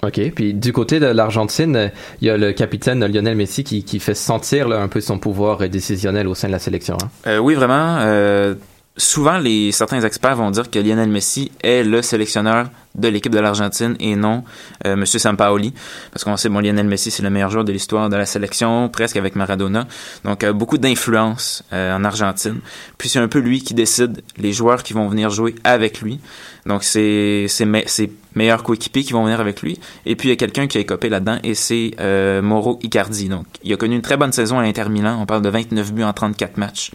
[0.06, 0.32] OK.
[0.34, 1.92] Puis du côté de l'Argentine,
[2.22, 5.68] il y a le capitaine Lionel Messi qui, qui fait sentir un peu son pouvoir
[5.70, 6.98] décisionnel au sein de la sélection.
[7.02, 7.10] Hein?
[7.28, 7.98] Euh, oui, vraiment.
[8.00, 8.56] Euh,
[9.00, 13.40] souvent, les, certains experts vont dire que Lionel Messi est le sélectionneur de l'équipe de
[13.40, 14.44] l'Argentine et non
[14.86, 15.74] euh, Monsieur Sampaoli.
[16.12, 18.90] Parce qu'on sait, bon, Lionel Messi, c'est le meilleur joueur de l'histoire de la sélection,
[18.90, 19.88] presque avec Maradona.
[20.26, 22.60] Donc, euh, beaucoup d'influence euh, en Argentine.
[22.98, 26.20] Puis, c'est un peu lui qui décide les joueurs qui vont venir jouer avec lui.
[26.66, 27.66] Donc, c'est ses
[28.36, 29.80] meilleurs coéquipiers qui vont venir avec lui.
[30.06, 33.30] Et puis, il y a quelqu'un qui a écopé là-dedans et c'est euh, Mauro Icardi.
[33.30, 35.18] Donc, il a connu une très bonne saison à l'Inter Milan.
[35.22, 36.92] On parle de 29 buts en 34 matchs.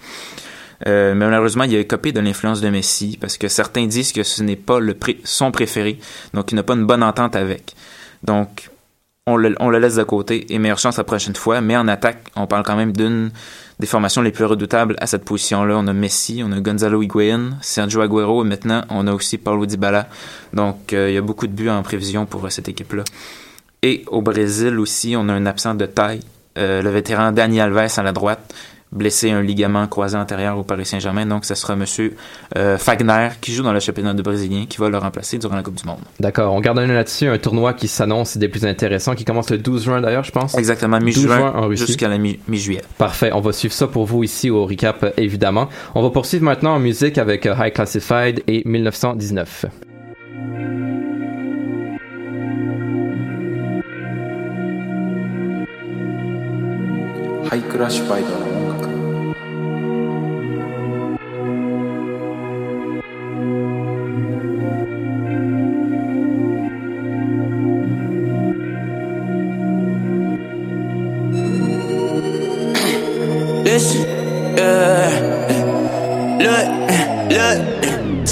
[0.86, 4.22] Euh, mais malheureusement, il a copé de l'influence de Messi parce que certains disent que
[4.22, 4.78] ce n'est pas
[5.24, 5.98] son préféré,
[6.34, 7.74] donc il n'a pas une bonne entente avec.
[8.22, 8.70] Donc,
[9.26, 11.60] on le, laisse de côté et meilleure chance la prochaine fois.
[11.60, 13.30] Mais en attaque, on parle quand même d'une
[13.80, 15.76] des formations les plus redoutables à cette position-là.
[15.78, 19.66] On a Messi, on a Gonzalo Higuain, Sergio Aguero et maintenant on a aussi Paulo
[19.66, 20.08] Dybala.
[20.52, 23.04] Donc euh, il y a beaucoup de buts en prévision pour cette équipe-là.
[23.82, 26.20] Et au Brésil aussi, on a un absent de taille,
[26.56, 28.54] euh, le vétéran Dani Alves à la droite,
[28.94, 31.26] blessé un ligament croisé antérieur au Paris Saint-Germain.
[31.26, 32.16] Donc, ce sera Monsieur
[32.56, 35.62] euh, Fagner, qui joue dans le championnat de brésilien, qui va le remplacer durant la
[35.62, 35.98] Coupe du Monde.
[36.20, 39.58] D'accord, on garde un là-dessus, un tournoi qui s'annonce des plus intéressants, qui commence le
[39.58, 40.56] 12 juin d'ailleurs, je pense.
[40.56, 41.86] Exactement, 12 mi-juin juin en Russie.
[41.86, 42.82] jusqu'à la mi- mi-juillet.
[42.96, 45.68] Parfait, on va suivre ça pour vous ici au recap évidemment.
[45.94, 49.66] On va poursuivre maintenant en musique avec euh, High Classified et 1919.
[57.50, 57.62] ハイ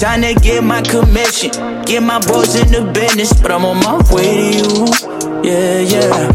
[0.03, 1.49] to get my commission,
[1.85, 4.85] get my boys in the business, but I'm on my way to you.
[5.41, 6.31] Yeah, yeah,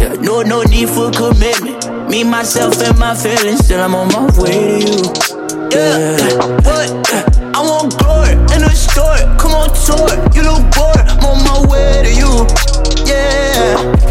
[0.00, 0.12] yeah.
[0.22, 2.08] No, no need for commitment.
[2.08, 5.02] Me, myself, and my feelings, still I'm on my way to you.
[5.72, 6.16] Yeah,
[6.64, 6.88] what?
[7.54, 9.18] I want glory in the store.
[9.36, 10.16] Come on, tour.
[10.32, 11.04] You look bored.
[11.04, 12.46] I'm on my way to you.
[13.06, 14.05] Yeah.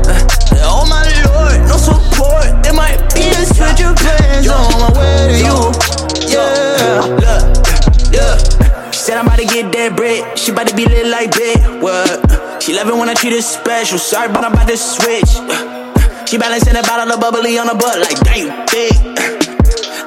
[12.87, 13.97] It when I treat her special.
[13.97, 15.41] Sorry, but I'm about to switch.
[16.29, 18.93] She balancing a bottle of bubbly on her butt like damn thick.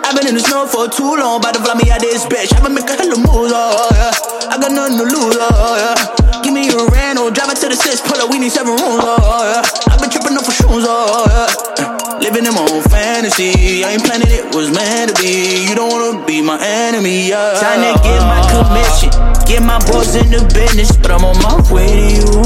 [0.04, 2.54] I've been in the snow for too long, about to fly me out this bitch.
[2.54, 4.10] I've been making hella moves, oh yeah.
[4.50, 6.27] I got nothing to lose, oh yeah.
[6.58, 9.46] Me a Reno, drive it to the six, pull up, we need seven rooms, oh
[9.46, 9.62] yeah.
[9.94, 12.18] I've been tripping up for shrooms, oh yeah.
[12.18, 15.70] Living in my own fantasy, I ain't planning it was meant to be.
[15.70, 17.62] You don't wanna be my enemy, yeah.
[17.62, 18.74] Time to get my uh-huh.
[18.74, 19.14] commission,
[19.46, 22.42] get my boys in the business, but I'm on my way to you,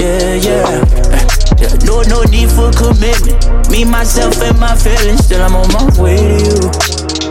[0.00, 0.72] yeah, yeah.
[1.84, 3.36] No, no need for commitment.
[3.68, 6.72] Me, myself, and my feelings, still I'm on my way to you.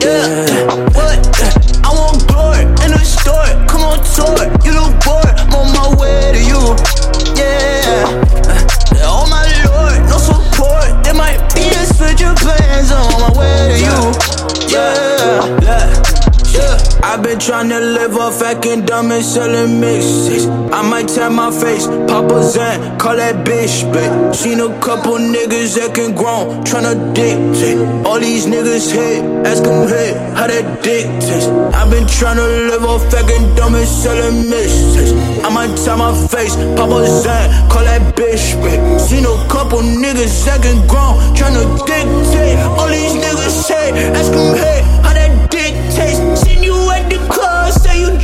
[0.05, 1.17] Yeah, what?
[1.81, 3.60] I want glory in the store.
[3.91, 4.47] On, tour.
[4.63, 5.35] You look bored.
[5.37, 6.61] I'm on my way to you.
[7.35, 8.07] Yeah.
[9.03, 11.03] Oh my lord, no support.
[11.03, 14.71] There might be a switch of plans I'm on my way to you.
[14.71, 16.20] Yeah, yeah.
[16.51, 20.47] Yeah, I've been trying to live off acting dumb and selling mixes.
[20.47, 24.35] I might tap my face, Papa Zan, call that bitch, bitch.
[24.35, 27.79] Seen a couple niggas that acting grown, tryna dictate.
[28.05, 29.87] All these niggas hate, ask them
[30.35, 31.47] how that dick taste.
[31.71, 35.13] I've been trying to live off acting dumb and selling mixes.
[35.45, 38.99] I might tap my face, Papa Zan, call that bitch, bitch.
[38.99, 42.59] Seen a couple niggas that acting grown, tryna dictate.
[42.75, 45.00] All these niggas hate, ask them hey,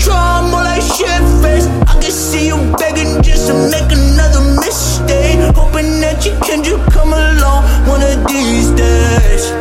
[0.08, 1.68] say you draw more like shit face.
[1.88, 5.39] I can see you begging just to make another mistake.
[5.55, 9.51] Hoping that you can just come along one of these days.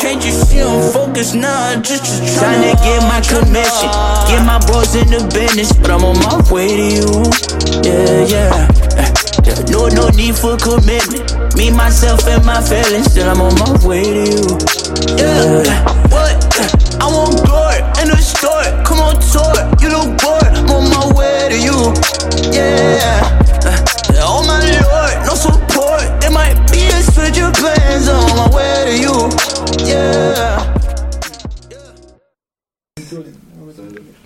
[0.00, 1.80] Can't you see I'm focused now?
[1.80, 3.90] Just, just trying to get my commission.
[4.28, 7.24] Get my boys in the business, but I'm on my way to you.
[7.82, 8.68] Yeah, yeah.
[9.44, 9.60] Yeah.
[9.70, 11.56] No, no need for commitment.
[11.56, 14.58] Me, myself, and my feelings, still I'm on my way to you.
[15.18, 16.73] Yeah, what?
[17.00, 18.64] I want glory in the store.
[18.84, 19.54] Come on, tour.
[19.80, 20.52] You look bored.
[20.54, 21.92] I'm on my way to you.
[22.52, 23.20] Yeah.
[23.64, 23.84] Uh,
[24.26, 26.20] Oh my lord, no support.
[26.20, 29.86] There might be a switch of plans I'm on my way to you.
[29.86, 30.83] Yeah.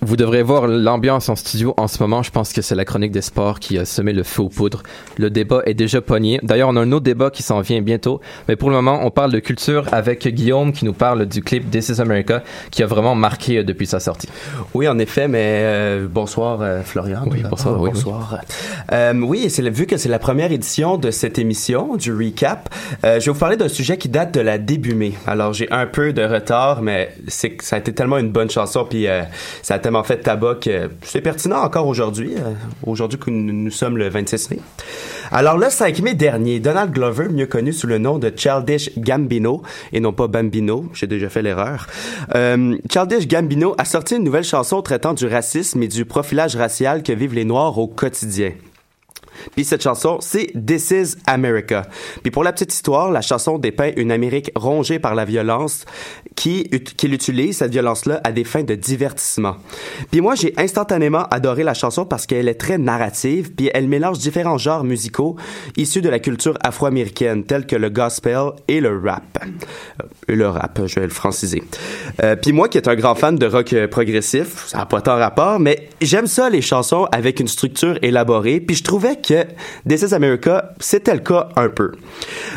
[0.09, 2.23] Vous devrez voir l'ambiance en studio en ce moment.
[2.23, 4.81] Je pense que c'est la chronique des sports qui a semé le feu aux poudres.
[5.19, 6.39] Le débat est déjà pogné.
[6.41, 8.19] D'ailleurs, on a un autre débat qui s'en vient bientôt.
[8.47, 11.69] Mais pour le moment, on parle de culture avec Guillaume qui nous parle du clip
[11.69, 12.41] This is America
[12.71, 14.27] qui a vraiment marqué depuis sa sortie.
[14.73, 17.21] Oui, en effet, mais euh, bonsoir euh, Florian.
[17.27, 18.39] Oui, bonsoir, oui, bonsoir.
[18.91, 22.73] Euh, oui, c'est le- vu que c'est la première édition de cette émission, du recap,
[23.03, 25.13] je vais vous parler d'un sujet qui date de la début mai.
[25.27, 29.05] Alors, j'ai un peu de retard, mais ça a été tellement une bonne chanson, puis
[29.61, 32.53] ça a tellement fait tabac que c'est pertinent encore aujourd'hui, euh,
[32.85, 34.59] aujourd'hui que nous sommes le 26 mai.
[35.31, 39.61] Alors, le 5 mai dernier, Donald Glover, mieux connu sous le nom de Childish Gambino,
[39.93, 41.87] et non pas Bambino, j'ai déjà fait l'erreur,
[42.35, 47.03] euh, Childish Gambino a sorti une nouvelle chanson traitant du racisme et du profilage racial
[47.03, 48.51] que vivent les Noirs au quotidien.
[49.55, 51.83] Puis cette chanson, c'est This is America.
[52.21, 55.85] Puis pour la petite histoire, la chanson dépeint une Amérique rongée par la violence
[56.35, 59.57] qui, ut- qui utilise cette violence-là à des fins de divertissement.
[60.11, 64.19] Puis moi, j'ai instantanément adoré la chanson parce qu'elle est très narrative, puis elle mélange
[64.19, 65.35] différents genres musicaux
[65.75, 69.23] issus de la culture afro-américaine, tels que le gospel et le rap.
[69.43, 71.63] Euh, le rap, je vais le franciser.
[72.23, 75.01] Euh, puis moi, qui est un grand fan de rock euh, progressif, ça n'a pas
[75.01, 79.45] tant rapport, mais j'aime ça, les chansons avec une structure élaborée, puis je trouvais que
[79.87, 81.91] This is America, c'était le cas un peu.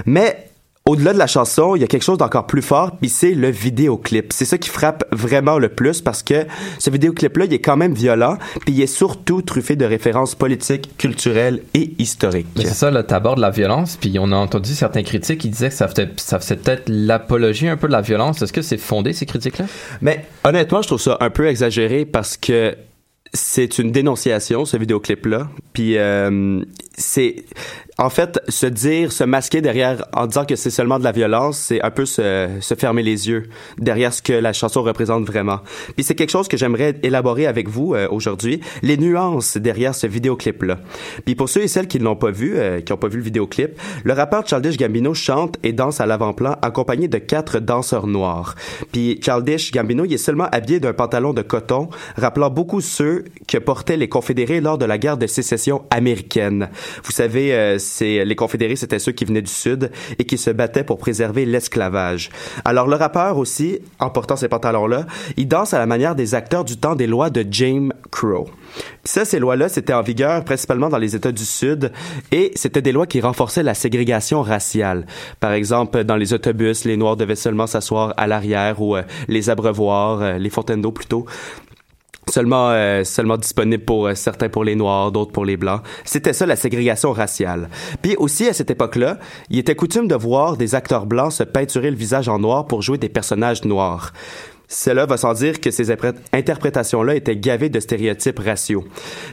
[0.06, 0.48] Mais
[0.84, 3.50] au-delà de la chanson, il y a quelque chose d'encore plus fort, puis c'est le
[3.50, 4.32] vidéoclip.
[4.32, 6.44] C'est ça qui frappe vraiment le plus parce que
[6.78, 10.90] ce vidéoclip-là, il est quand même violent, puis il est surtout truffé de références politiques,
[10.98, 12.48] culturelles et historiques.
[12.56, 15.68] Mais c'est ça, là, t'abordes la violence, puis on a entendu certains critiques qui disaient
[15.68, 18.42] que ça faisait, ça faisait peut-être l'apologie un peu de la violence.
[18.42, 19.66] Est-ce que c'est fondé, ces critiques-là?
[20.00, 22.76] Mais honnêtement, je trouve ça un peu exagéré parce que
[23.34, 25.48] c'est une dénonciation, ce vidéoclip-là.
[25.72, 26.62] Puis euh,
[26.96, 27.44] c'est
[27.98, 31.58] en fait se dire, se masquer derrière en disant que c'est seulement de la violence,
[31.58, 33.44] c'est un peu se, se fermer les yeux
[33.78, 35.60] derrière ce que la chanson représente vraiment.
[35.94, 40.06] Puis c'est quelque chose que j'aimerais élaborer avec vous euh, aujourd'hui, les nuances derrière ce
[40.06, 40.78] vidéoclip-là.
[41.24, 43.18] Puis pour ceux et celles qui ne l'ont pas vu, euh, qui n'ont pas vu
[43.18, 43.70] le vidéoclip,
[44.04, 48.56] le rappeur Childish Gambino chante et danse à l'avant-plan accompagné de quatre danseurs noirs.
[48.92, 53.58] Puis Childish Gambino, il est seulement habillé d'un pantalon de coton, rappelant beaucoup ceux que
[53.58, 56.68] portaient les Confédérés lors de la guerre de sécession américaine.
[57.04, 60.84] Vous savez, euh, les Confédérés, c'était ceux qui venaient du Sud et qui se battaient
[60.84, 62.30] pour préserver l'esclavage.
[62.64, 65.06] Alors le rappeur aussi, en portant ces pantalons-là,
[65.36, 68.48] il danse à la manière des acteurs du temps des lois de James Crow.
[69.04, 71.92] Ça, ces lois-là, c'était en vigueur principalement dans les États du Sud
[72.30, 75.06] et c'était des lois qui renforçaient la ségrégation raciale.
[75.40, 79.50] Par exemple, dans les autobus, les Noirs devaient seulement s'asseoir à l'arrière ou euh, les
[79.50, 81.26] abreuvoirs, euh, les fontaines d'eau plutôt
[82.28, 85.82] seulement euh, seulement disponible pour euh, certains pour les noirs, d'autres pour les blancs.
[86.04, 87.68] C'était ça la ségrégation raciale.
[88.00, 89.18] Puis aussi à cette époque-là,
[89.50, 92.82] il était coutume de voir des acteurs blancs se peinturer le visage en noir pour
[92.82, 94.12] jouer des personnages noirs.
[94.72, 95.90] Cela va sans dire que ces
[96.32, 98.84] interprétations-là étaient gavées de stéréotypes raciaux.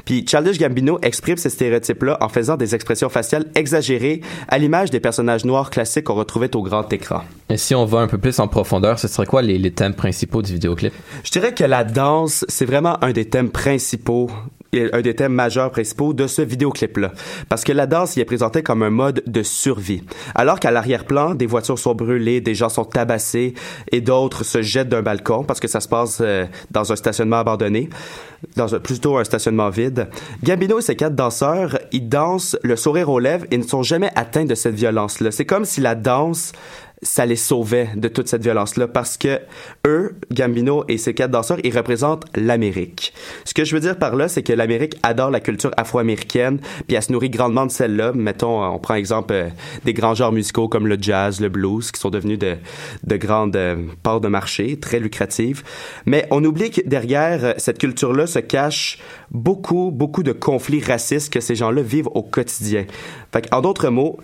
[0.03, 4.19] Puis Childish Gambino exprime ces stéréotypes-là en faisant des expressions faciales exagérées
[4.49, 7.21] à l'image des personnages noirs classiques qu'on retrouvait au grand écran.
[7.49, 9.93] Et si on va un peu plus en profondeur, ce serait quoi les, les thèmes
[9.93, 10.93] principaux du vidéoclip?
[11.23, 14.29] Je dirais que la danse, c'est vraiment un des thèmes principaux
[14.74, 17.11] un des thèmes majeurs principaux de ce vidéoclip-là.
[17.49, 20.03] Parce que la danse y est présentée comme un mode de survie.
[20.36, 23.53] Alors qu'à l'arrière-plan, des voitures sont brûlées, des gens sont tabassés
[23.91, 27.38] et d'autres se jettent d'un balcon parce que ça se passe euh, dans un stationnement
[27.38, 27.89] abandonné,
[28.55, 30.07] dans un, plutôt un stationnement vide.
[30.43, 34.11] Gambino et ses quatre danseurs, ils dansent le sourire aux lèvres et ne sont jamais
[34.15, 35.32] atteints de cette violence-là.
[35.32, 36.51] C'est comme si la danse
[37.02, 39.39] ça les sauvait de toute cette violence-là parce que
[39.88, 43.14] eux, Gambino et ses quatre danseurs, ils représentent l'Amérique.
[43.45, 46.95] Ce que je veux dire par là, c'est que l'Amérique adore la culture afro-américaine, puis
[46.95, 48.12] elle se nourrit grandement de celle-là.
[48.14, 49.50] Mettons, on prend exemple euh,
[49.86, 52.58] des grands genres musicaux comme le jazz, le blues, qui sont devenus de,
[53.04, 55.64] de grandes euh, parts de marché, très lucratives.
[56.06, 59.00] Mais on oublie que derrière euh, cette culture-là se cache
[59.32, 62.86] beaucoup, beaucoup de conflits racistes que ces gens-là vivent au quotidien.
[63.32, 64.20] Fait en d'autres mots,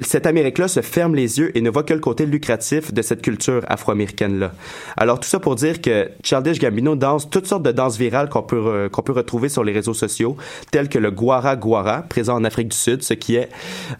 [0.00, 3.22] cette Amérique-là se ferme les yeux et ne voit que le côté lucratif de cette
[3.22, 4.52] culture afro-américaine-là.
[4.96, 8.42] Alors tout ça pour dire que Childish Gambino danse toutes sortes de danses virales qu'on
[8.42, 10.36] peut, qu'on peut retrouver sur les réseaux sociaux,
[10.70, 13.48] telles que le Guara Guara, présent en Afrique du Sud, ce qui est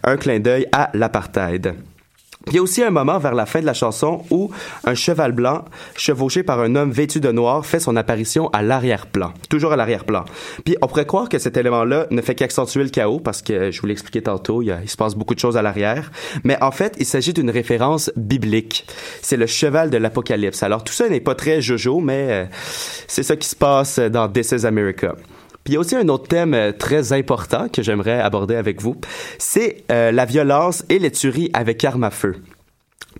[0.05, 1.74] un clin d'œil à l'apartheid.
[2.49, 4.51] Il y a aussi un moment vers la fin de la chanson où
[4.84, 5.64] un cheval blanc,
[5.97, 9.32] chevauché par un homme vêtu de noir, fait son apparition à l'arrière-plan.
[9.49, 10.24] Toujours à l'arrière-plan.
[10.64, 13.80] Puis on pourrait croire que cet élément-là ne fait qu'accentuer le chaos parce que, je
[13.80, 16.11] vous l'ai expliqué tantôt, il se passe beaucoup de choses à l'arrière.
[16.45, 18.86] Mais en fait, il s'agit d'une référence biblique.
[19.22, 20.62] C'est le cheval de l'Apocalypse.
[20.62, 22.45] Alors tout ça n'est pas très jojo, mais euh,
[23.07, 25.14] c'est ça qui se passe dans This is America.
[25.64, 28.80] Puis il y a aussi un autre thème euh, très important que j'aimerais aborder avec
[28.80, 28.96] vous,
[29.38, 32.36] c'est euh, la violence et les tueries avec armes à feu.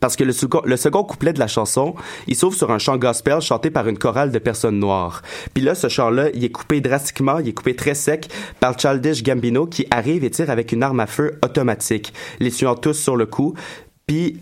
[0.01, 1.95] Parce que le second, le second couplet de la chanson,
[2.27, 5.23] il s'ouvre sur un chant gospel chanté par une chorale de personnes noires.
[5.55, 8.29] Puis là, ce chant-là, il est coupé drastiquement, il est coupé très sec
[8.59, 12.75] par Childish Gambino qui arrive et tire avec une arme à feu automatique, les tuant
[12.75, 13.55] tous sur le coup.
[14.07, 14.41] Puis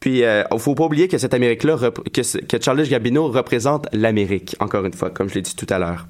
[0.00, 1.78] puis, euh, faut pas oublier que cette Amérique-là,
[2.12, 5.78] que, que Childish Gambino représente l'Amérique, encore une fois, comme je l'ai dit tout à
[5.78, 6.06] l'heure.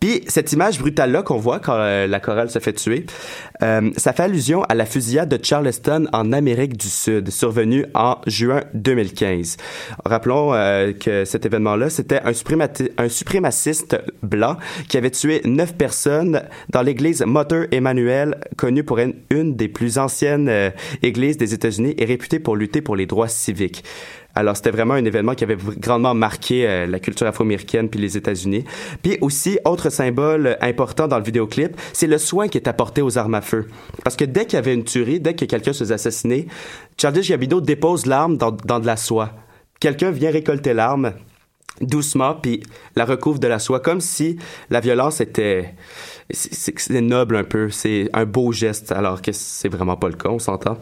[0.00, 3.04] Puis, cette image brutale-là qu'on voit quand euh, la chorale se fait tuer,
[3.62, 8.16] euh, ça fait allusion à la fusillade de Charleston en Amérique du Sud, survenue en
[8.26, 9.58] juin 2015.
[10.06, 12.32] Rappelons euh, que cet événement-là, c'était un,
[12.96, 14.56] un suprémaciste blanc
[14.88, 19.98] qui avait tué neuf personnes dans l'église Mother Emmanuel, connue pour être une des plus
[19.98, 20.72] anciennes
[21.02, 23.84] églises des États-Unis et réputée pour lutter pour les droits civiques.
[24.34, 28.16] Alors, c'était vraiment un événement qui avait grandement marqué euh, la culture afro-américaine puis les
[28.16, 28.64] États-Unis.
[29.02, 33.18] Puis aussi, autre symbole important dans le vidéoclip, c'est le soin qui est apporté aux
[33.18, 33.66] armes à feu.
[34.04, 36.46] Parce que dès qu'il y avait une tuerie, dès que quelqu'un se faisait assassiner,
[36.96, 39.32] Childish Gambino dépose l'arme dans, dans de la soie.
[39.80, 41.12] Quelqu'un vient récolter l'arme
[41.80, 42.62] doucement puis
[42.96, 45.74] la recouvre de la soie comme si la violence était
[46.32, 47.70] c'est- noble un peu.
[47.70, 50.76] C'est un beau geste alors que c'est vraiment pas le cas on s'entend.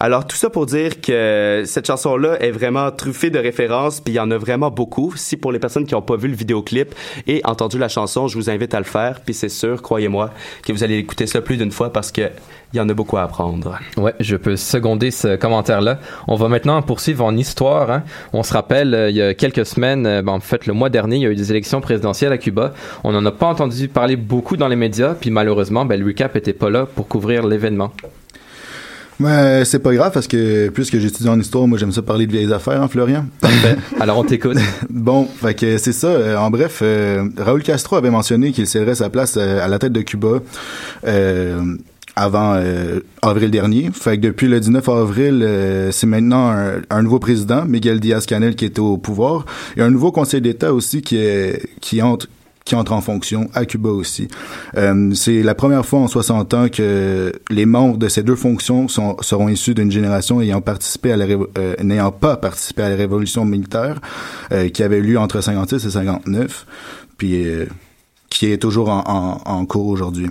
[0.00, 4.14] Alors tout ça pour dire que cette chanson là est vraiment truffée de références puis
[4.14, 5.12] il y en a vraiment beaucoup.
[5.16, 6.94] Si pour les personnes qui n'ont pas vu le vidéoclip
[7.26, 9.20] et entendu la chanson je vous invite à le faire.
[9.24, 10.30] Puis c'est sûr croyez-moi
[10.66, 12.30] que vous allez écouter ça plus d'une fois parce que
[12.74, 16.00] il y en a beaucoup à apprendre Ouais, je peux seconder ce commentaire-là.
[16.26, 17.90] On va maintenant poursuivre en histoire.
[17.90, 18.02] hein.
[18.32, 20.90] On se rappelle, euh, il y a quelques semaines, euh, ben, en fait le mois
[20.90, 22.74] dernier, il y a eu des élections présidentielles à Cuba.
[23.04, 26.34] On n'en a pas entendu parler beaucoup dans les médias, puis malheureusement, ben, le recap
[26.36, 27.92] était pas là pour couvrir l'événement.
[29.20, 32.32] Ouais, c'est pas grave parce que puisque j'étudie en histoire, moi j'aime ça parler de
[32.32, 33.26] vieilles affaires, hein, Florian?
[34.00, 34.56] Alors on t'écoute.
[34.90, 36.08] bon, fait que c'est ça.
[36.08, 39.92] euh, en bref, euh, Raúl Castro avait mentionné qu'il céderait sa place à la tête
[39.92, 40.40] de Cuba.
[41.06, 41.60] euh,
[42.16, 43.90] avant euh, avril dernier.
[43.92, 48.56] Fait que depuis le 19 avril, euh, c'est maintenant un, un nouveau président, Miguel Diaz-Canel,
[48.56, 49.46] qui est au pouvoir,
[49.76, 52.28] et un nouveau conseil d'État aussi qui est qui entre
[52.64, 54.28] qui entre en fonction à Cuba aussi.
[54.76, 58.88] Euh, c'est la première fois en 60 ans que les membres de ces deux fonctions
[58.88, 62.96] sont, seront issus d'une génération ayant participé à la euh, n'ayant pas participé à la
[62.96, 64.00] révolution militaire
[64.52, 66.66] euh, qui avait eu lieu entre 56 et 59,
[67.18, 67.66] puis euh,
[68.30, 70.28] qui est toujours en, en cours aujourd'hui.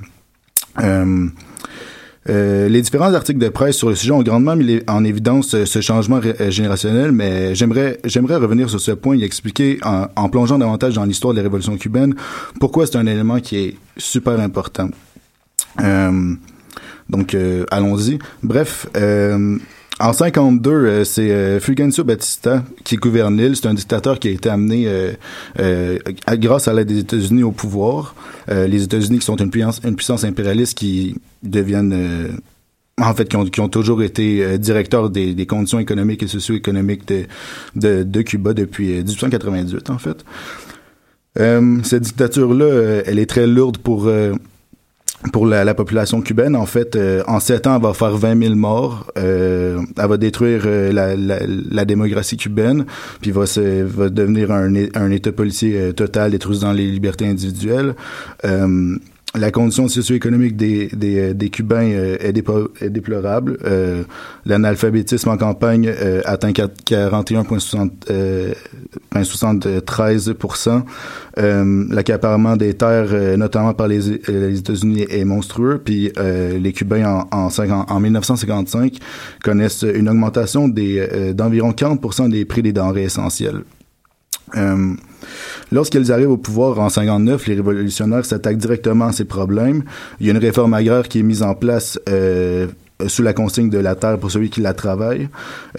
[0.79, 1.27] Euh,
[2.29, 5.65] euh, les différents articles de presse sur le sujet ont grandement mis en évidence euh,
[5.65, 11.03] ce changement générationnel, mais j'aimerais revenir sur ce point et expliquer en, plongeant davantage dans
[11.03, 12.15] l'histoire de la révolution cubaine
[12.59, 14.89] pourquoi c'est un élément qui est super important.
[17.09, 17.35] Donc
[17.71, 18.19] allons-y.
[18.41, 18.87] Bref.
[19.99, 23.55] En 52, euh, c'est euh, Fulgencio Batista qui gouverne l'île.
[23.55, 25.13] C'est un dictateur qui a été amené euh,
[25.59, 25.99] euh,
[26.33, 28.15] grâce à l'aide des États-Unis au pouvoir.
[28.49, 32.27] Euh, les États-Unis qui sont une puissance, une puissance impérialiste qui deviennent euh,
[32.99, 37.07] en fait, qui ont, qui ont toujours été directeurs des, des conditions économiques et socio-économiques
[37.07, 37.25] de,
[37.75, 40.25] de, de Cuba depuis euh, 1898, en fait.
[41.35, 44.07] Cette dictature-là, elle est très lourde pour
[45.31, 46.55] pour la, la population cubaine.
[46.55, 49.07] En fait, euh, en sept ans, elle va faire 20 000 morts.
[49.17, 52.85] Euh, elle va détruire euh, la, la, la démocratie cubaine,
[53.21, 57.95] puis va se, va devenir un, un État policier euh, total, détruisant les libertés individuelles.
[59.35, 63.57] La condition socio-économique des, des, euh, des Cubains euh, est, déplorable.
[63.65, 64.03] Euh,
[64.45, 65.91] L'analphabétisme en campagne
[66.25, 68.53] atteint 41,73 euh,
[69.15, 70.83] 73%.
[71.39, 75.81] Euh, L'accaparement des terres, notamment par les, États-Unis, est monstrueux.
[75.83, 78.99] Puis les Cubains, en, en, 50 en 1955,
[79.43, 83.63] connaissent une augmentation d'environ 40% des prix des denrées essentielles.
[84.55, 84.93] Euh,
[85.71, 89.83] Lorsqu'ils arrivent au pouvoir en 59, les révolutionnaires s'attaquent directement à ces problèmes.
[90.19, 92.67] Il y a une réforme agraire qui est mise en place euh,
[93.07, 95.29] sous la consigne de la terre pour celui qui la travaille.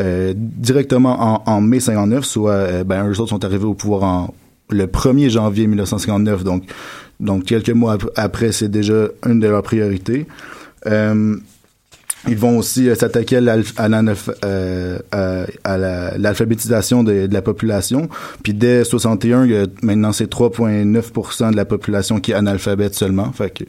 [0.00, 4.34] Euh, directement en, mai 59, soit euh, ben, eux autres sont arrivés au pouvoir en
[4.70, 6.64] le 1er janvier 1959, donc
[7.20, 10.26] donc quelques mois ap- après, c'est déjà une de leurs priorités.
[10.86, 11.36] Euh,
[12.26, 13.58] ils vont aussi euh, s'attaquer à,
[14.44, 14.98] euh,
[16.16, 18.08] l'alphabétisation de, la population.
[18.42, 23.32] Puis dès 61, il maintenant c'est 3,9% de la population qui est analphabète seulement.
[23.32, 23.66] Fait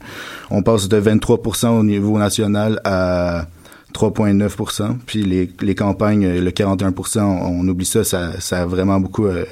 [0.49, 3.47] on passe de 23% au niveau national à
[3.93, 4.97] 3,9%.
[5.05, 9.45] Puis les, campagnes, le 41%, on, on oublie ça, ça, ça a vraiment beaucoup, euh,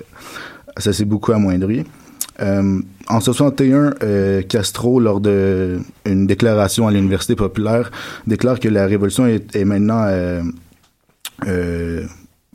[0.77, 1.85] ça s'est beaucoup amoindri.
[2.41, 2.79] Euh,
[3.09, 7.91] en 61, euh, Castro, lors de une déclaration à l'université populaire,
[8.27, 10.41] déclare que la révolution est, maintenant euh,
[11.47, 12.03] euh,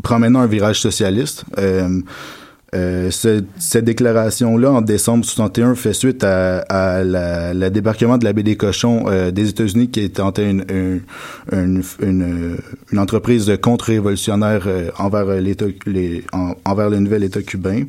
[0.03, 1.45] prend maintenant un virage socialiste.
[1.59, 2.01] Euh,
[3.11, 8.57] ce- cette déclaration-là, en décembre 61, fait suite à, la, débarquement de la baie des
[8.57, 11.01] cochons des États-Unis, qui était une,
[11.51, 14.68] une, une, entreprise contre-révolutionnaire
[14.99, 15.64] envers l'État,
[16.66, 17.85] envers le nouvel État cubain.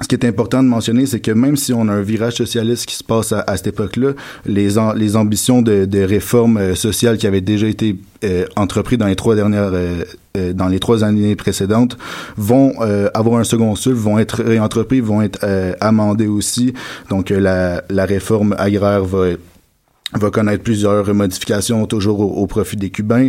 [0.00, 2.86] Ce qui est important de mentionner, c'est que même si on a un virage socialiste
[2.86, 4.12] qui se passe à, cette époque-là,
[4.46, 9.06] les, am- les ambitions de, réformes euh, sociales qui avaient déjà été euh, entreprises dans
[9.06, 10.02] les trois dernières, euh,
[10.36, 11.98] euh, dans les trois années précédentes,
[12.38, 15.44] vont euh, avoir un second souffle, vont être réentreprises, vont être
[15.80, 16.72] amendées aussi.
[17.10, 23.28] Donc la, réforme agraire va connaître plusieurs modifications toujours au, profit des Cubains.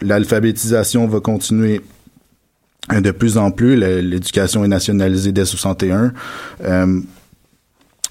[0.00, 1.80] L'alphabétisation va continuer
[2.90, 3.76] de plus en plus.
[3.76, 6.12] L'éducation est nationalisée dès 61.
[6.64, 7.00] Euh,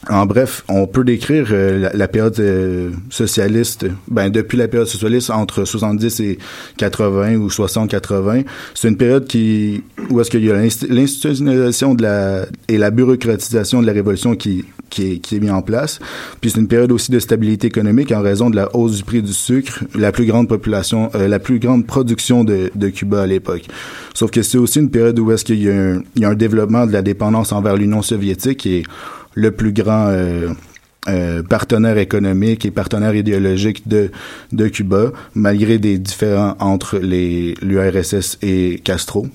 [0.09, 5.29] En bref, on peut décrire euh, la, période euh, socialiste, ben depuis la période socialiste
[5.29, 6.39] entre 70 et
[6.77, 12.01] 80 ou 60-80, c'est une période qui où est-ce qu'il y a l'inst- l'institutionnalisation de
[12.01, 15.99] la et la bureaucratisation de la révolution qui qui est, qui est mis en place.
[16.41, 19.21] Puis c'est une période aussi de stabilité économique en raison de la hausse du prix
[19.21, 23.27] du sucre, la plus grande population, euh, la plus grande production de, de Cuba à
[23.27, 23.67] l'époque.
[24.13, 26.29] Sauf que c'est aussi une période où est-ce qu'il y a un, il y a
[26.29, 28.83] un développement de la dépendance envers l'Union soviétique est
[29.33, 30.49] le plus grand euh,
[31.07, 34.11] euh, partenaire économique et partenaire idéologique de,
[34.51, 39.27] de Cuba, malgré des différends entre les l'URSS et Castro.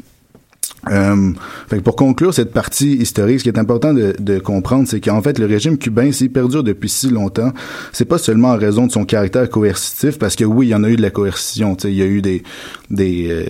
[0.88, 1.32] Euh,
[1.68, 5.00] fait que pour conclure cette partie historique, ce qui est important de, de comprendre, c'est
[5.00, 7.52] qu'en fait, le régime cubain, s'il perdure depuis si longtemps,
[7.92, 10.84] c'est pas seulement en raison de son caractère coercitif, parce que oui, il y en
[10.84, 12.42] a eu de la coercition, il y a eu des,
[12.90, 13.46] des, euh,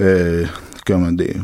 [0.00, 0.44] euh,
[0.86, 1.34] comment, des,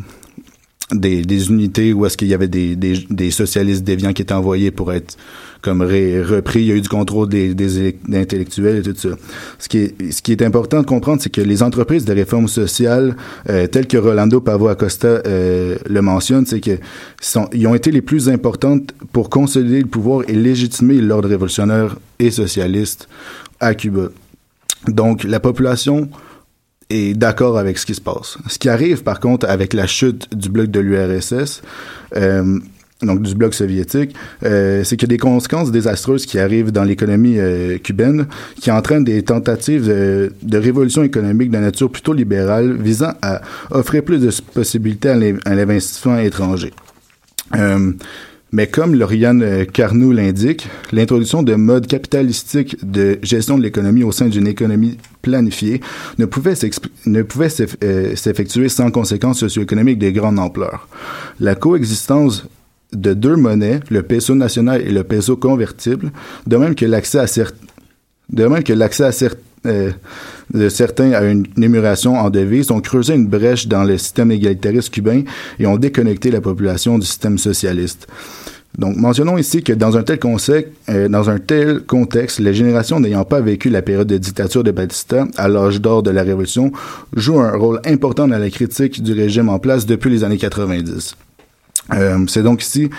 [0.92, 4.70] des, unités où est-ce qu'il y avait des, des, des socialistes déviants qui étaient envoyés
[4.70, 5.16] pour être
[5.62, 6.60] comme repris.
[6.60, 9.08] Il y a eu du contrôle des, intellectuels et tout ça.
[9.58, 12.48] Ce qui est, ce qui est important de comprendre, c'est que les entreprises de réforme
[12.48, 13.16] sociale,
[13.48, 16.78] euh, telles que Rolando Pavo Acosta euh, le mentionne, c'est que
[17.20, 22.30] sont, ont été les plus importantes pour consolider le pouvoir et légitimer l'ordre révolutionnaire et
[22.30, 23.08] socialiste
[23.60, 24.08] à Cuba.
[24.88, 26.08] Donc, la population
[26.90, 28.36] est d'accord avec ce qui se passe.
[28.48, 31.62] Ce qui arrive, par contre, avec la chute du bloc de l'URSS,
[32.16, 32.58] euh,
[33.02, 34.14] donc du bloc soviétique,
[34.44, 38.26] euh, c'est qu'il y a des conséquences désastreuses qui arrivent dans l'économie euh, cubaine,
[38.60, 44.18] qui entraînent des tentatives de, révolution économique de nature plutôt libérale, visant à offrir plus
[44.18, 46.72] de possibilités à l'in- à l'investissement étranger.
[48.52, 54.12] Mais comme Lauriane euh, Carnot l'indique, l'introduction de modes capitalistiques de gestion de l'économie au
[54.12, 55.80] sein d'une économie planifiée
[56.18, 56.54] ne pouvait
[57.84, 60.88] euh, s'effectuer sans conséquences socio-économiques de grande ampleur.
[61.38, 62.46] La coexistence
[62.92, 66.10] de deux monnaies, le peso national et le peso convertible,
[66.46, 67.26] de même que l'accès à
[69.04, 69.12] à
[69.66, 69.90] euh,
[70.52, 74.90] de certains à une émulation en devise ont creusé une brèche dans le système égalitariste
[74.90, 75.22] cubain
[75.58, 78.06] et ont déconnecté la population du système socialiste.
[78.78, 80.18] Donc, mentionnons ici que dans un tel
[80.88, 84.70] euh, dans un tel contexte, les générations n'ayant pas vécu la période de dictature de
[84.70, 86.72] Batista à l'âge d'or de la Révolution
[87.14, 91.16] jouent un rôle important dans la critique du régime en place depuis les années 90.
[91.92, 92.90] Euh, c'est donc ici,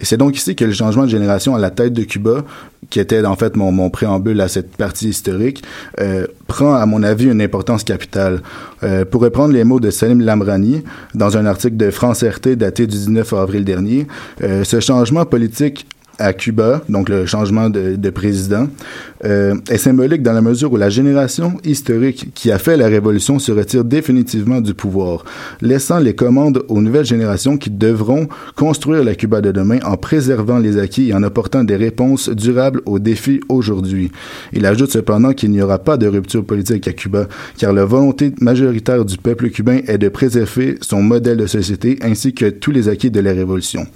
[0.00, 2.44] c'est donc ici que le changement de génération à la tête de Cuba,
[2.88, 5.62] qui était en fait mon, préambule à cette partie historique,
[6.00, 8.42] euh, prend à mon avis une importance capitale.
[8.82, 10.82] Euh, pour reprendre les mots de Salim Lamrani
[11.14, 14.06] dans un article de France RT daté du 19 avril dernier,
[14.40, 15.86] ce changement politique
[16.18, 18.66] à Cuba, donc le changement de président,
[19.24, 23.38] euh, est symbolique dans la mesure où la génération historique qui a fait la révolution
[23.38, 25.24] se retire définitivement du pouvoir,
[25.60, 30.58] laissant les commandes aux nouvelles générations qui devront construire la Cuba de demain en préservant
[30.58, 34.10] les acquis et en apportant des réponses durables aux défis aujourd'hui.
[34.52, 38.32] Il ajoute cependant qu'il n'y aura pas de rupture politique à Cuba, car la volonté
[38.40, 42.88] majoritaire du peuple cubain est de préserver son modèle de société ainsi que tous les
[42.88, 43.86] acquis de la révolution.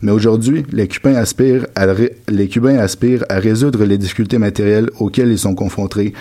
[0.00, 4.71] Mais aujourd'hui, les Cubains aspirent à, ré- les Cubains aspirent à résoudre les difficultés matérielles
[4.98, 6.12] auxquelles ils sont confrontés,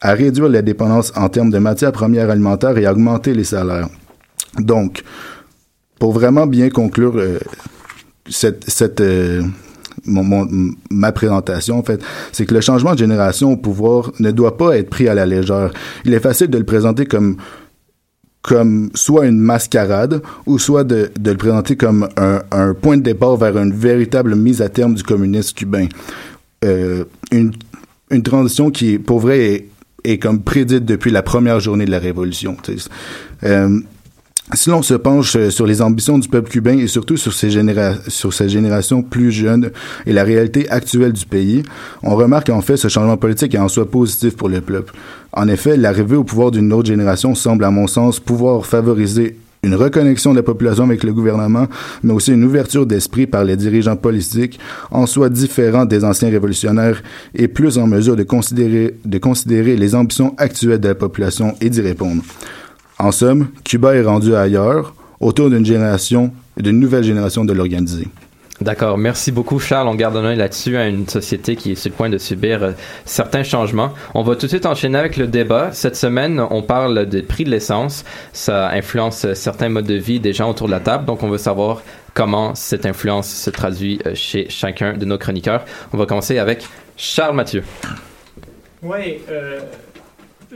[0.00, 3.88] à réduire la dépendance en termes de matières premières alimentaires et à augmenter les salaires.
[4.58, 5.02] Donc,
[5.98, 7.38] pour vraiment bien conclure euh,
[8.28, 9.42] cette, cette euh,
[10.04, 14.76] ma présentation, en fait, c'est que le changement de génération au pouvoir ne doit pas
[14.76, 15.70] être pris à la légère.
[16.04, 17.36] Il est facile de le présenter comme
[18.42, 23.02] comme soit une mascarade ou soit de, de le présenter comme un, un point de
[23.02, 25.88] départ vers une véritable mise à terme du communisme cubain.
[26.64, 27.52] Euh, une,
[28.10, 29.66] une transition qui, pour vrai,
[30.04, 32.56] est, comme prédite depuis la première journée de la Révolution.
[33.44, 33.80] Euh,
[34.54, 37.94] si l'on se penche euh, sur les ambitions du peuple cubain et surtout sur généra
[38.06, 39.72] sur ces générations plus jeunes
[40.06, 41.64] et la réalité actuelle du pays,
[42.04, 44.94] on remarque en fait ce changement politique est en soi positif pour le peuple.
[45.32, 49.74] En effet, l'arrivée au pouvoir d'une autre génération semble à mon sens pouvoir favoriser une
[49.74, 51.66] reconnexion de la population avec le gouvernement,
[52.02, 54.58] mais aussi une ouverture d'esprit par les dirigeants politiques,
[54.90, 57.02] en soi différents des anciens révolutionnaires
[57.34, 61.70] et plus en mesure de considérer, de considérer les ambitions actuelles de la population et
[61.70, 62.22] d'y répondre.
[62.98, 68.08] En somme, Cuba est rendu ailleurs, autour d'une génération, d'une nouvelle génération de l'organiser.
[68.60, 68.96] D'accord.
[68.96, 69.86] Merci beaucoup, Charles.
[69.86, 72.62] On garde un œil là-dessus à une société qui est sur le point de subir
[72.62, 72.72] euh,
[73.04, 73.92] certains changements.
[74.14, 75.72] On va tout de suite enchaîner avec le débat.
[75.72, 78.04] Cette semaine, on parle des prix de l'essence.
[78.32, 81.04] Ça influence euh, certains modes de vie des gens autour de la table.
[81.04, 81.82] Donc, on veut savoir
[82.14, 85.64] comment cette influence se traduit euh, chez chacun de nos chroniqueurs.
[85.92, 87.62] On va commencer avec Charles Mathieu.
[88.82, 89.18] Oui,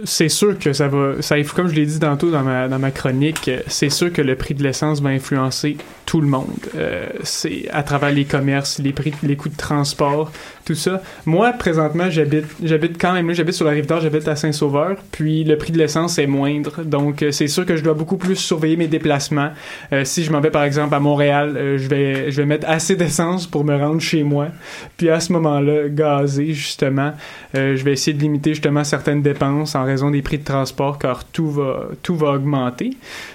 [0.05, 2.91] c'est sûr que ça va, ça, comme je l'ai dit tantôt dans ma, dans ma
[2.91, 5.76] chronique, c'est sûr que le prix de l'essence va influencer
[6.07, 6.47] tout le monde.
[6.76, 10.32] Euh, c'est à travers les commerces, les prix, les coûts de transport,
[10.64, 11.03] tout ça.
[11.26, 15.45] Moi, présentement, j'habite, quand même là, j'habite sur la rive d'Or, j'habite à Saint-Sauveur, puis
[15.45, 18.36] le prix de l'essence est moindre, donc euh, c'est sûr que je dois beaucoup plus
[18.36, 19.51] surveiller mes déplacements.
[19.93, 22.97] Euh, si je m'en vais par exemple à Montréal, je vais, je vais mettre assez
[22.97, 24.49] d'essence pour me rendre chez moi,
[24.97, 27.12] puis à ce moment-là, gazer justement,
[27.55, 31.24] je vais essayer de limiter justement certaines dépenses en raison des prix de transport, car
[31.24, 32.91] tout va, tout va augmenter.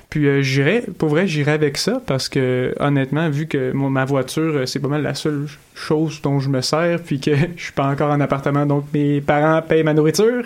[0.09, 4.55] Puis euh, j'irai, pour vrai, j'irai avec ça parce que honnêtement, vu que ma voiture,
[4.55, 7.63] euh, c'est pas mal la seule ch- chose dont je me sers, puis que je
[7.63, 10.43] suis pas encore en appartement, donc mes parents payent ma nourriture,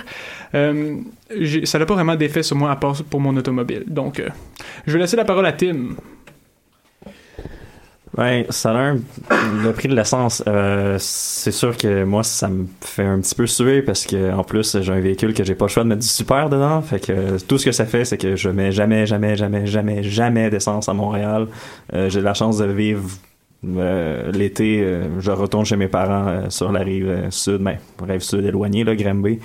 [0.56, 0.96] euh,
[1.66, 3.84] ça n'a pas vraiment d'effet sur moi à part pour mon automobile.
[3.88, 4.22] Donc,
[4.88, 5.90] je vais laisser la parole à Tim.
[8.18, 13.06] Ouais, ça a le prix de l'essence, euh, c'est sûr que moi ça me fait
[13.06, 15.70] un petit peu suer parce que en plus j'ai un véhicule que j'ai pas le
[15.70, 18.18] choix de mettre du super dedans, fait que euh, tout ce que ça fait c'est
[18.18, 21.48] que je mets jamais jamais jamais jamais jamais d'essence à Montréal.
[21.94, 23.08] Euh, j'ai la chance de vivre
[23.66, 28.44] euh, l'été, euh, je retourne chez mes parents sur la rive sud, mais rive sud
[28.44, 29.40] éloignée là, Granby.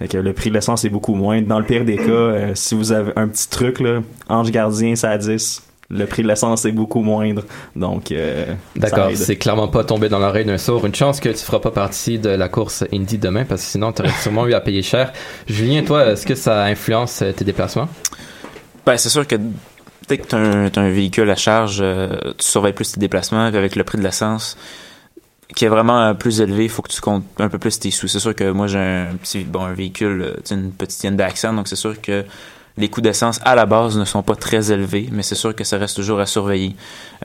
[0.00, 1.40] Fait que le prix de l'essence est beaucoup moins.
[1.40, 5.10] Dans le pire des cas, si vous avez un petit truc là, Ange Gardien ça
[5.10, 7.44] à 10, le prix de l'essence est beaucoup moindre.
[7.74, 10.84] Donc, euh, D'accord, c'est clairement pas tombé dans l'oreille d'un sourd.
[10.84, 13.92] Une chance que tu feras pas partie de la course Indy demain parce que sinon
[13.92, 15.12] tu aurais sûrement eu à payer cher.
[15.46, 17.88] Julien, toi, est-ce que ça influence euh, tes déplacements?
[18.84, 19.36] Ben, c'est sûr que
[20.08, 23.58] dès que tu as, un véhicule à charge, euh, tu surveilles plus tes déplacements, puis
[23.58, 24.56] avec le prix de l'essence
[25.56, 27.90] qui est vraiment euh, plus élevé, il faut que tu comptes un peu plus tes
[27.90, 28.08] sous.
[28.08, 31.68] C'est sûr que moi, j'ai un petit, bon, un véhicule, une petite Hyundai Accent, donc
[31.68, 32.26] c'est sûr que
[32.78, 35.64] les coûts d'essence à la base ne sont pas très élevés, mais c'est sûr que
[35.64, 36.76] ça reste toujours à surveiller.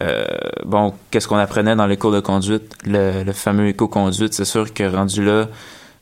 [0.02, 0.26] Euh,
[0.66, 2.74] bon, qu'est-ce qu'on apprenait dans les cours de conduite?
[2.86, 5.48] Le, le fameux éco-conduite, c'est sûr que rendu là,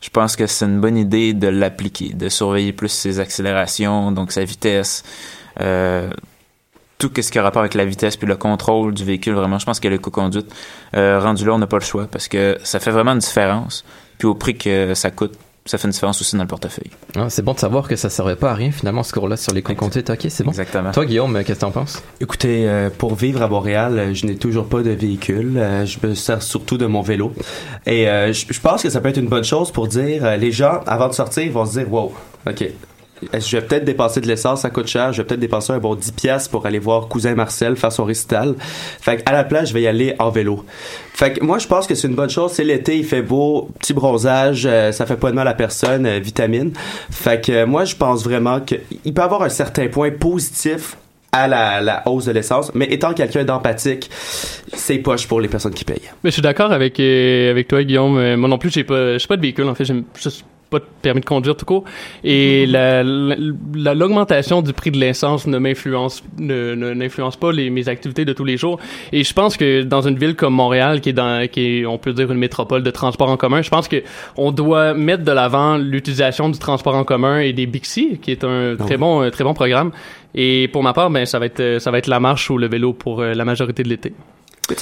[0.02, 4.32] je pense que c'est une bonne idée de l'appliquer, de surveiller plus ses accélérations, donc
[4.32, 5.04] sa vitesse,
[5.60, 6.10] euh,
[6.98, 9.66] tout ce qui a rapport avec la vitesse puis le contrôle du véhicule, vraiment, je
[9.66, 10.54] pense que l'éco-conduite,
[10.96, 13.84] euh, rendu là, on n'a pas le choix parce que ça fait vraiment une différence.
[14.18, 15.34] Puis au prix que ça coûte,
[15.66, 16.90] ça fait une différence aussi dans le portefeuille.
[17.16, 19.54] Ah, c'est bon de savoir que ça servait pas à rien finalement ce cours-là sur
[19.54, 20.10] les conduites.
[20.10, 20.50] Ok, c'est bon.
[20.52, 20.92] Exactement.
[20.92, 22.02] Toi, Guillaume, qu'est-ce que t'en penses?
[22.20, 25.54] Écoutez, euh, pour vivre à Montréal, euh, je n'ai toujours pas de véhicule.
[25.58, 27.32] Euh, je me sers surtout de mon vélo.
[27.86, 30.36] Et euh, je, je pense que ça peut être une bonne chose pour dire, euh,
[30.38, 32.12] les gens, avant de sortir, ils vont se dire, wow,
[32.48, 32.66] ok.
[33.34, 35.14] Je vais peut-être dépenser de l'essence, ça coûte cher.
[35.14, 38.04] Je vais peut-être dépenser un bon 10 pièces pour aller voir cousin Marcel faire son
[38.04, 38.56] récital.
[38.60, 40.66] Fait à la place, je vais y aller en vélo.
[41.14, 42.52] Fait que moi, je pense que c'est une bonne chose.
[42.52, 46.06] C'est l'été, il fait beau, petit bronzage, euh, ça fait pas de mal à personne,
[46.06, 46.74] euh, vitamine.
[47.12, 50.98] Fait que euh, moi, je pense vraiment qu'il peut avoir un certain point positif
[51.32, 54.10] à la, hausse de l'essence, mais étant quelqu'un d'empathique,
[54.74, 56.12] c'est poche pour les personnes qui payent.
[56.24, 58.36] Mais je suis d'accord avec euh, avec toi Guillaume.
[58.36, 59.86] Moi non plus, j'ai pas pas de véhicule en fait,
[60.72, 61.84] pas de permis de conduire tout court.
[62.24, 63.36] Et la la-
[63.76, 68.34] la- l'augmentation du prix de l'essence ne m'influence ne n'influence pas les mes activités de
[68.34, 68.80] tous les jours.
[69.12, 71.98] Et je pense que dans une ville comme Montréal qui est dans qui est on
[71.98, 74.02] peut dire une métropole de transport en commun, je pense que
[74.38, 78.44] on doit mettre de l'avant l'utilisation du transport en commun et des Bixi qui est
[78.46, 79.92] un très bon un très bon programme.
[80.34, 82.68] Et pour ma part ben ça va être ça va être la marche ou le
[82.70, 84.14] vélo pour euh, la majorité de l'été.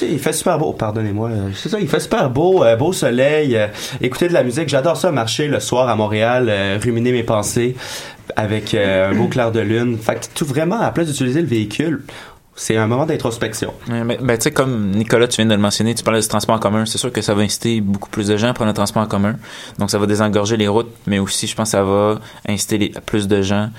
[0.02, 1.30] Il fait super beau, pardonnez-moi.
[1.30, 3.66] euh, C'est ça, il fait super beau, euh, beau soleil, euh,
[4.00, 4.68] écouter de la musique.
[4.68, 6.52] J'adore ça, marcher le soir à Montréal,
[6.82, 7.74] ruminer mes pensées
[8.36, 9.98] avec un beau clair de lune.
[9.98, 12.04] Fait que tout vraiment, à la place d'utiliser le véhicule,
[12.54, 13.72] c'est un moment d'introspection.
[13.88, 16.54] Ouais, ben, tu sais, comme Nicolas, tu viens de le mentionner, tu parlais du transport
[16.54, 16.84] en commun.
[16.84, 19.06] C'est sûr que ça va inciter beaucoup plus de gens à prendre le transport en
[19.06, 19.36] commun.
[19.78, 23.42] Donc, ça va désengorger les routes, mais aussi, je pense ça va inciter plus de
[23.42, 23.70] gens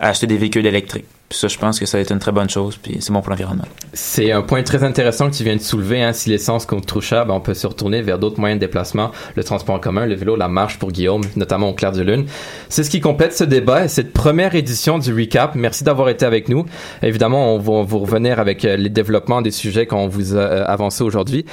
[0.00, 1.06] à acheter des véhicules électriques.
[1.34, 3.30] Ça, je pense que ça va être une très bonne chose, puis c'est bon pour
[3.30, 3.64] l'environnement.
[3.92, 6.00] C'est un point très intéressant que tu viens de soulever.
[6.00, 6.12] Hein.
[6.12, 9.10] Si l'essence coûte trop cher, ben, on peut se retourner vers d'autres moyens de déplacement,
[9.34, 12.26] le transport en commun, le vélo, la marche pour Guillaume, notamment au clair de lune.
[12.68, 15.56] C'est ce qui complète ce débat et cette première édition du recap.
[15.56, 16.66] Merci d'avoir été avec nous.
[17.02, 20.64] Évidemment, on va vous revenir avec euh, les développements des sujets qu'on vous a euh,
[20.66, 21.44] avancés aujourd'hui.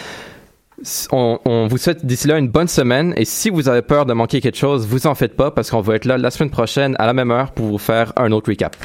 [1.12, 4.14] On, on vous souhaite d'ici là une bonne semaine et si vous avez peur de
[4.14, 6.96] manquer quelque chose, vous en faites pas parce qu'on va être là la semaine prochaine
[7.00, 8.76] à la même heure pour vous faire un autre recap.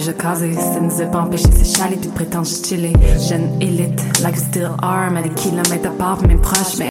[0.00, 0.54] Déjà casé.
[0.54, 2.92] Ça nous a pas empêché de s'échaler puis de prétendre chiller.
[3.28, 6.78] Jeune élite, like still are, mais des kilomètres à part, même proche, mais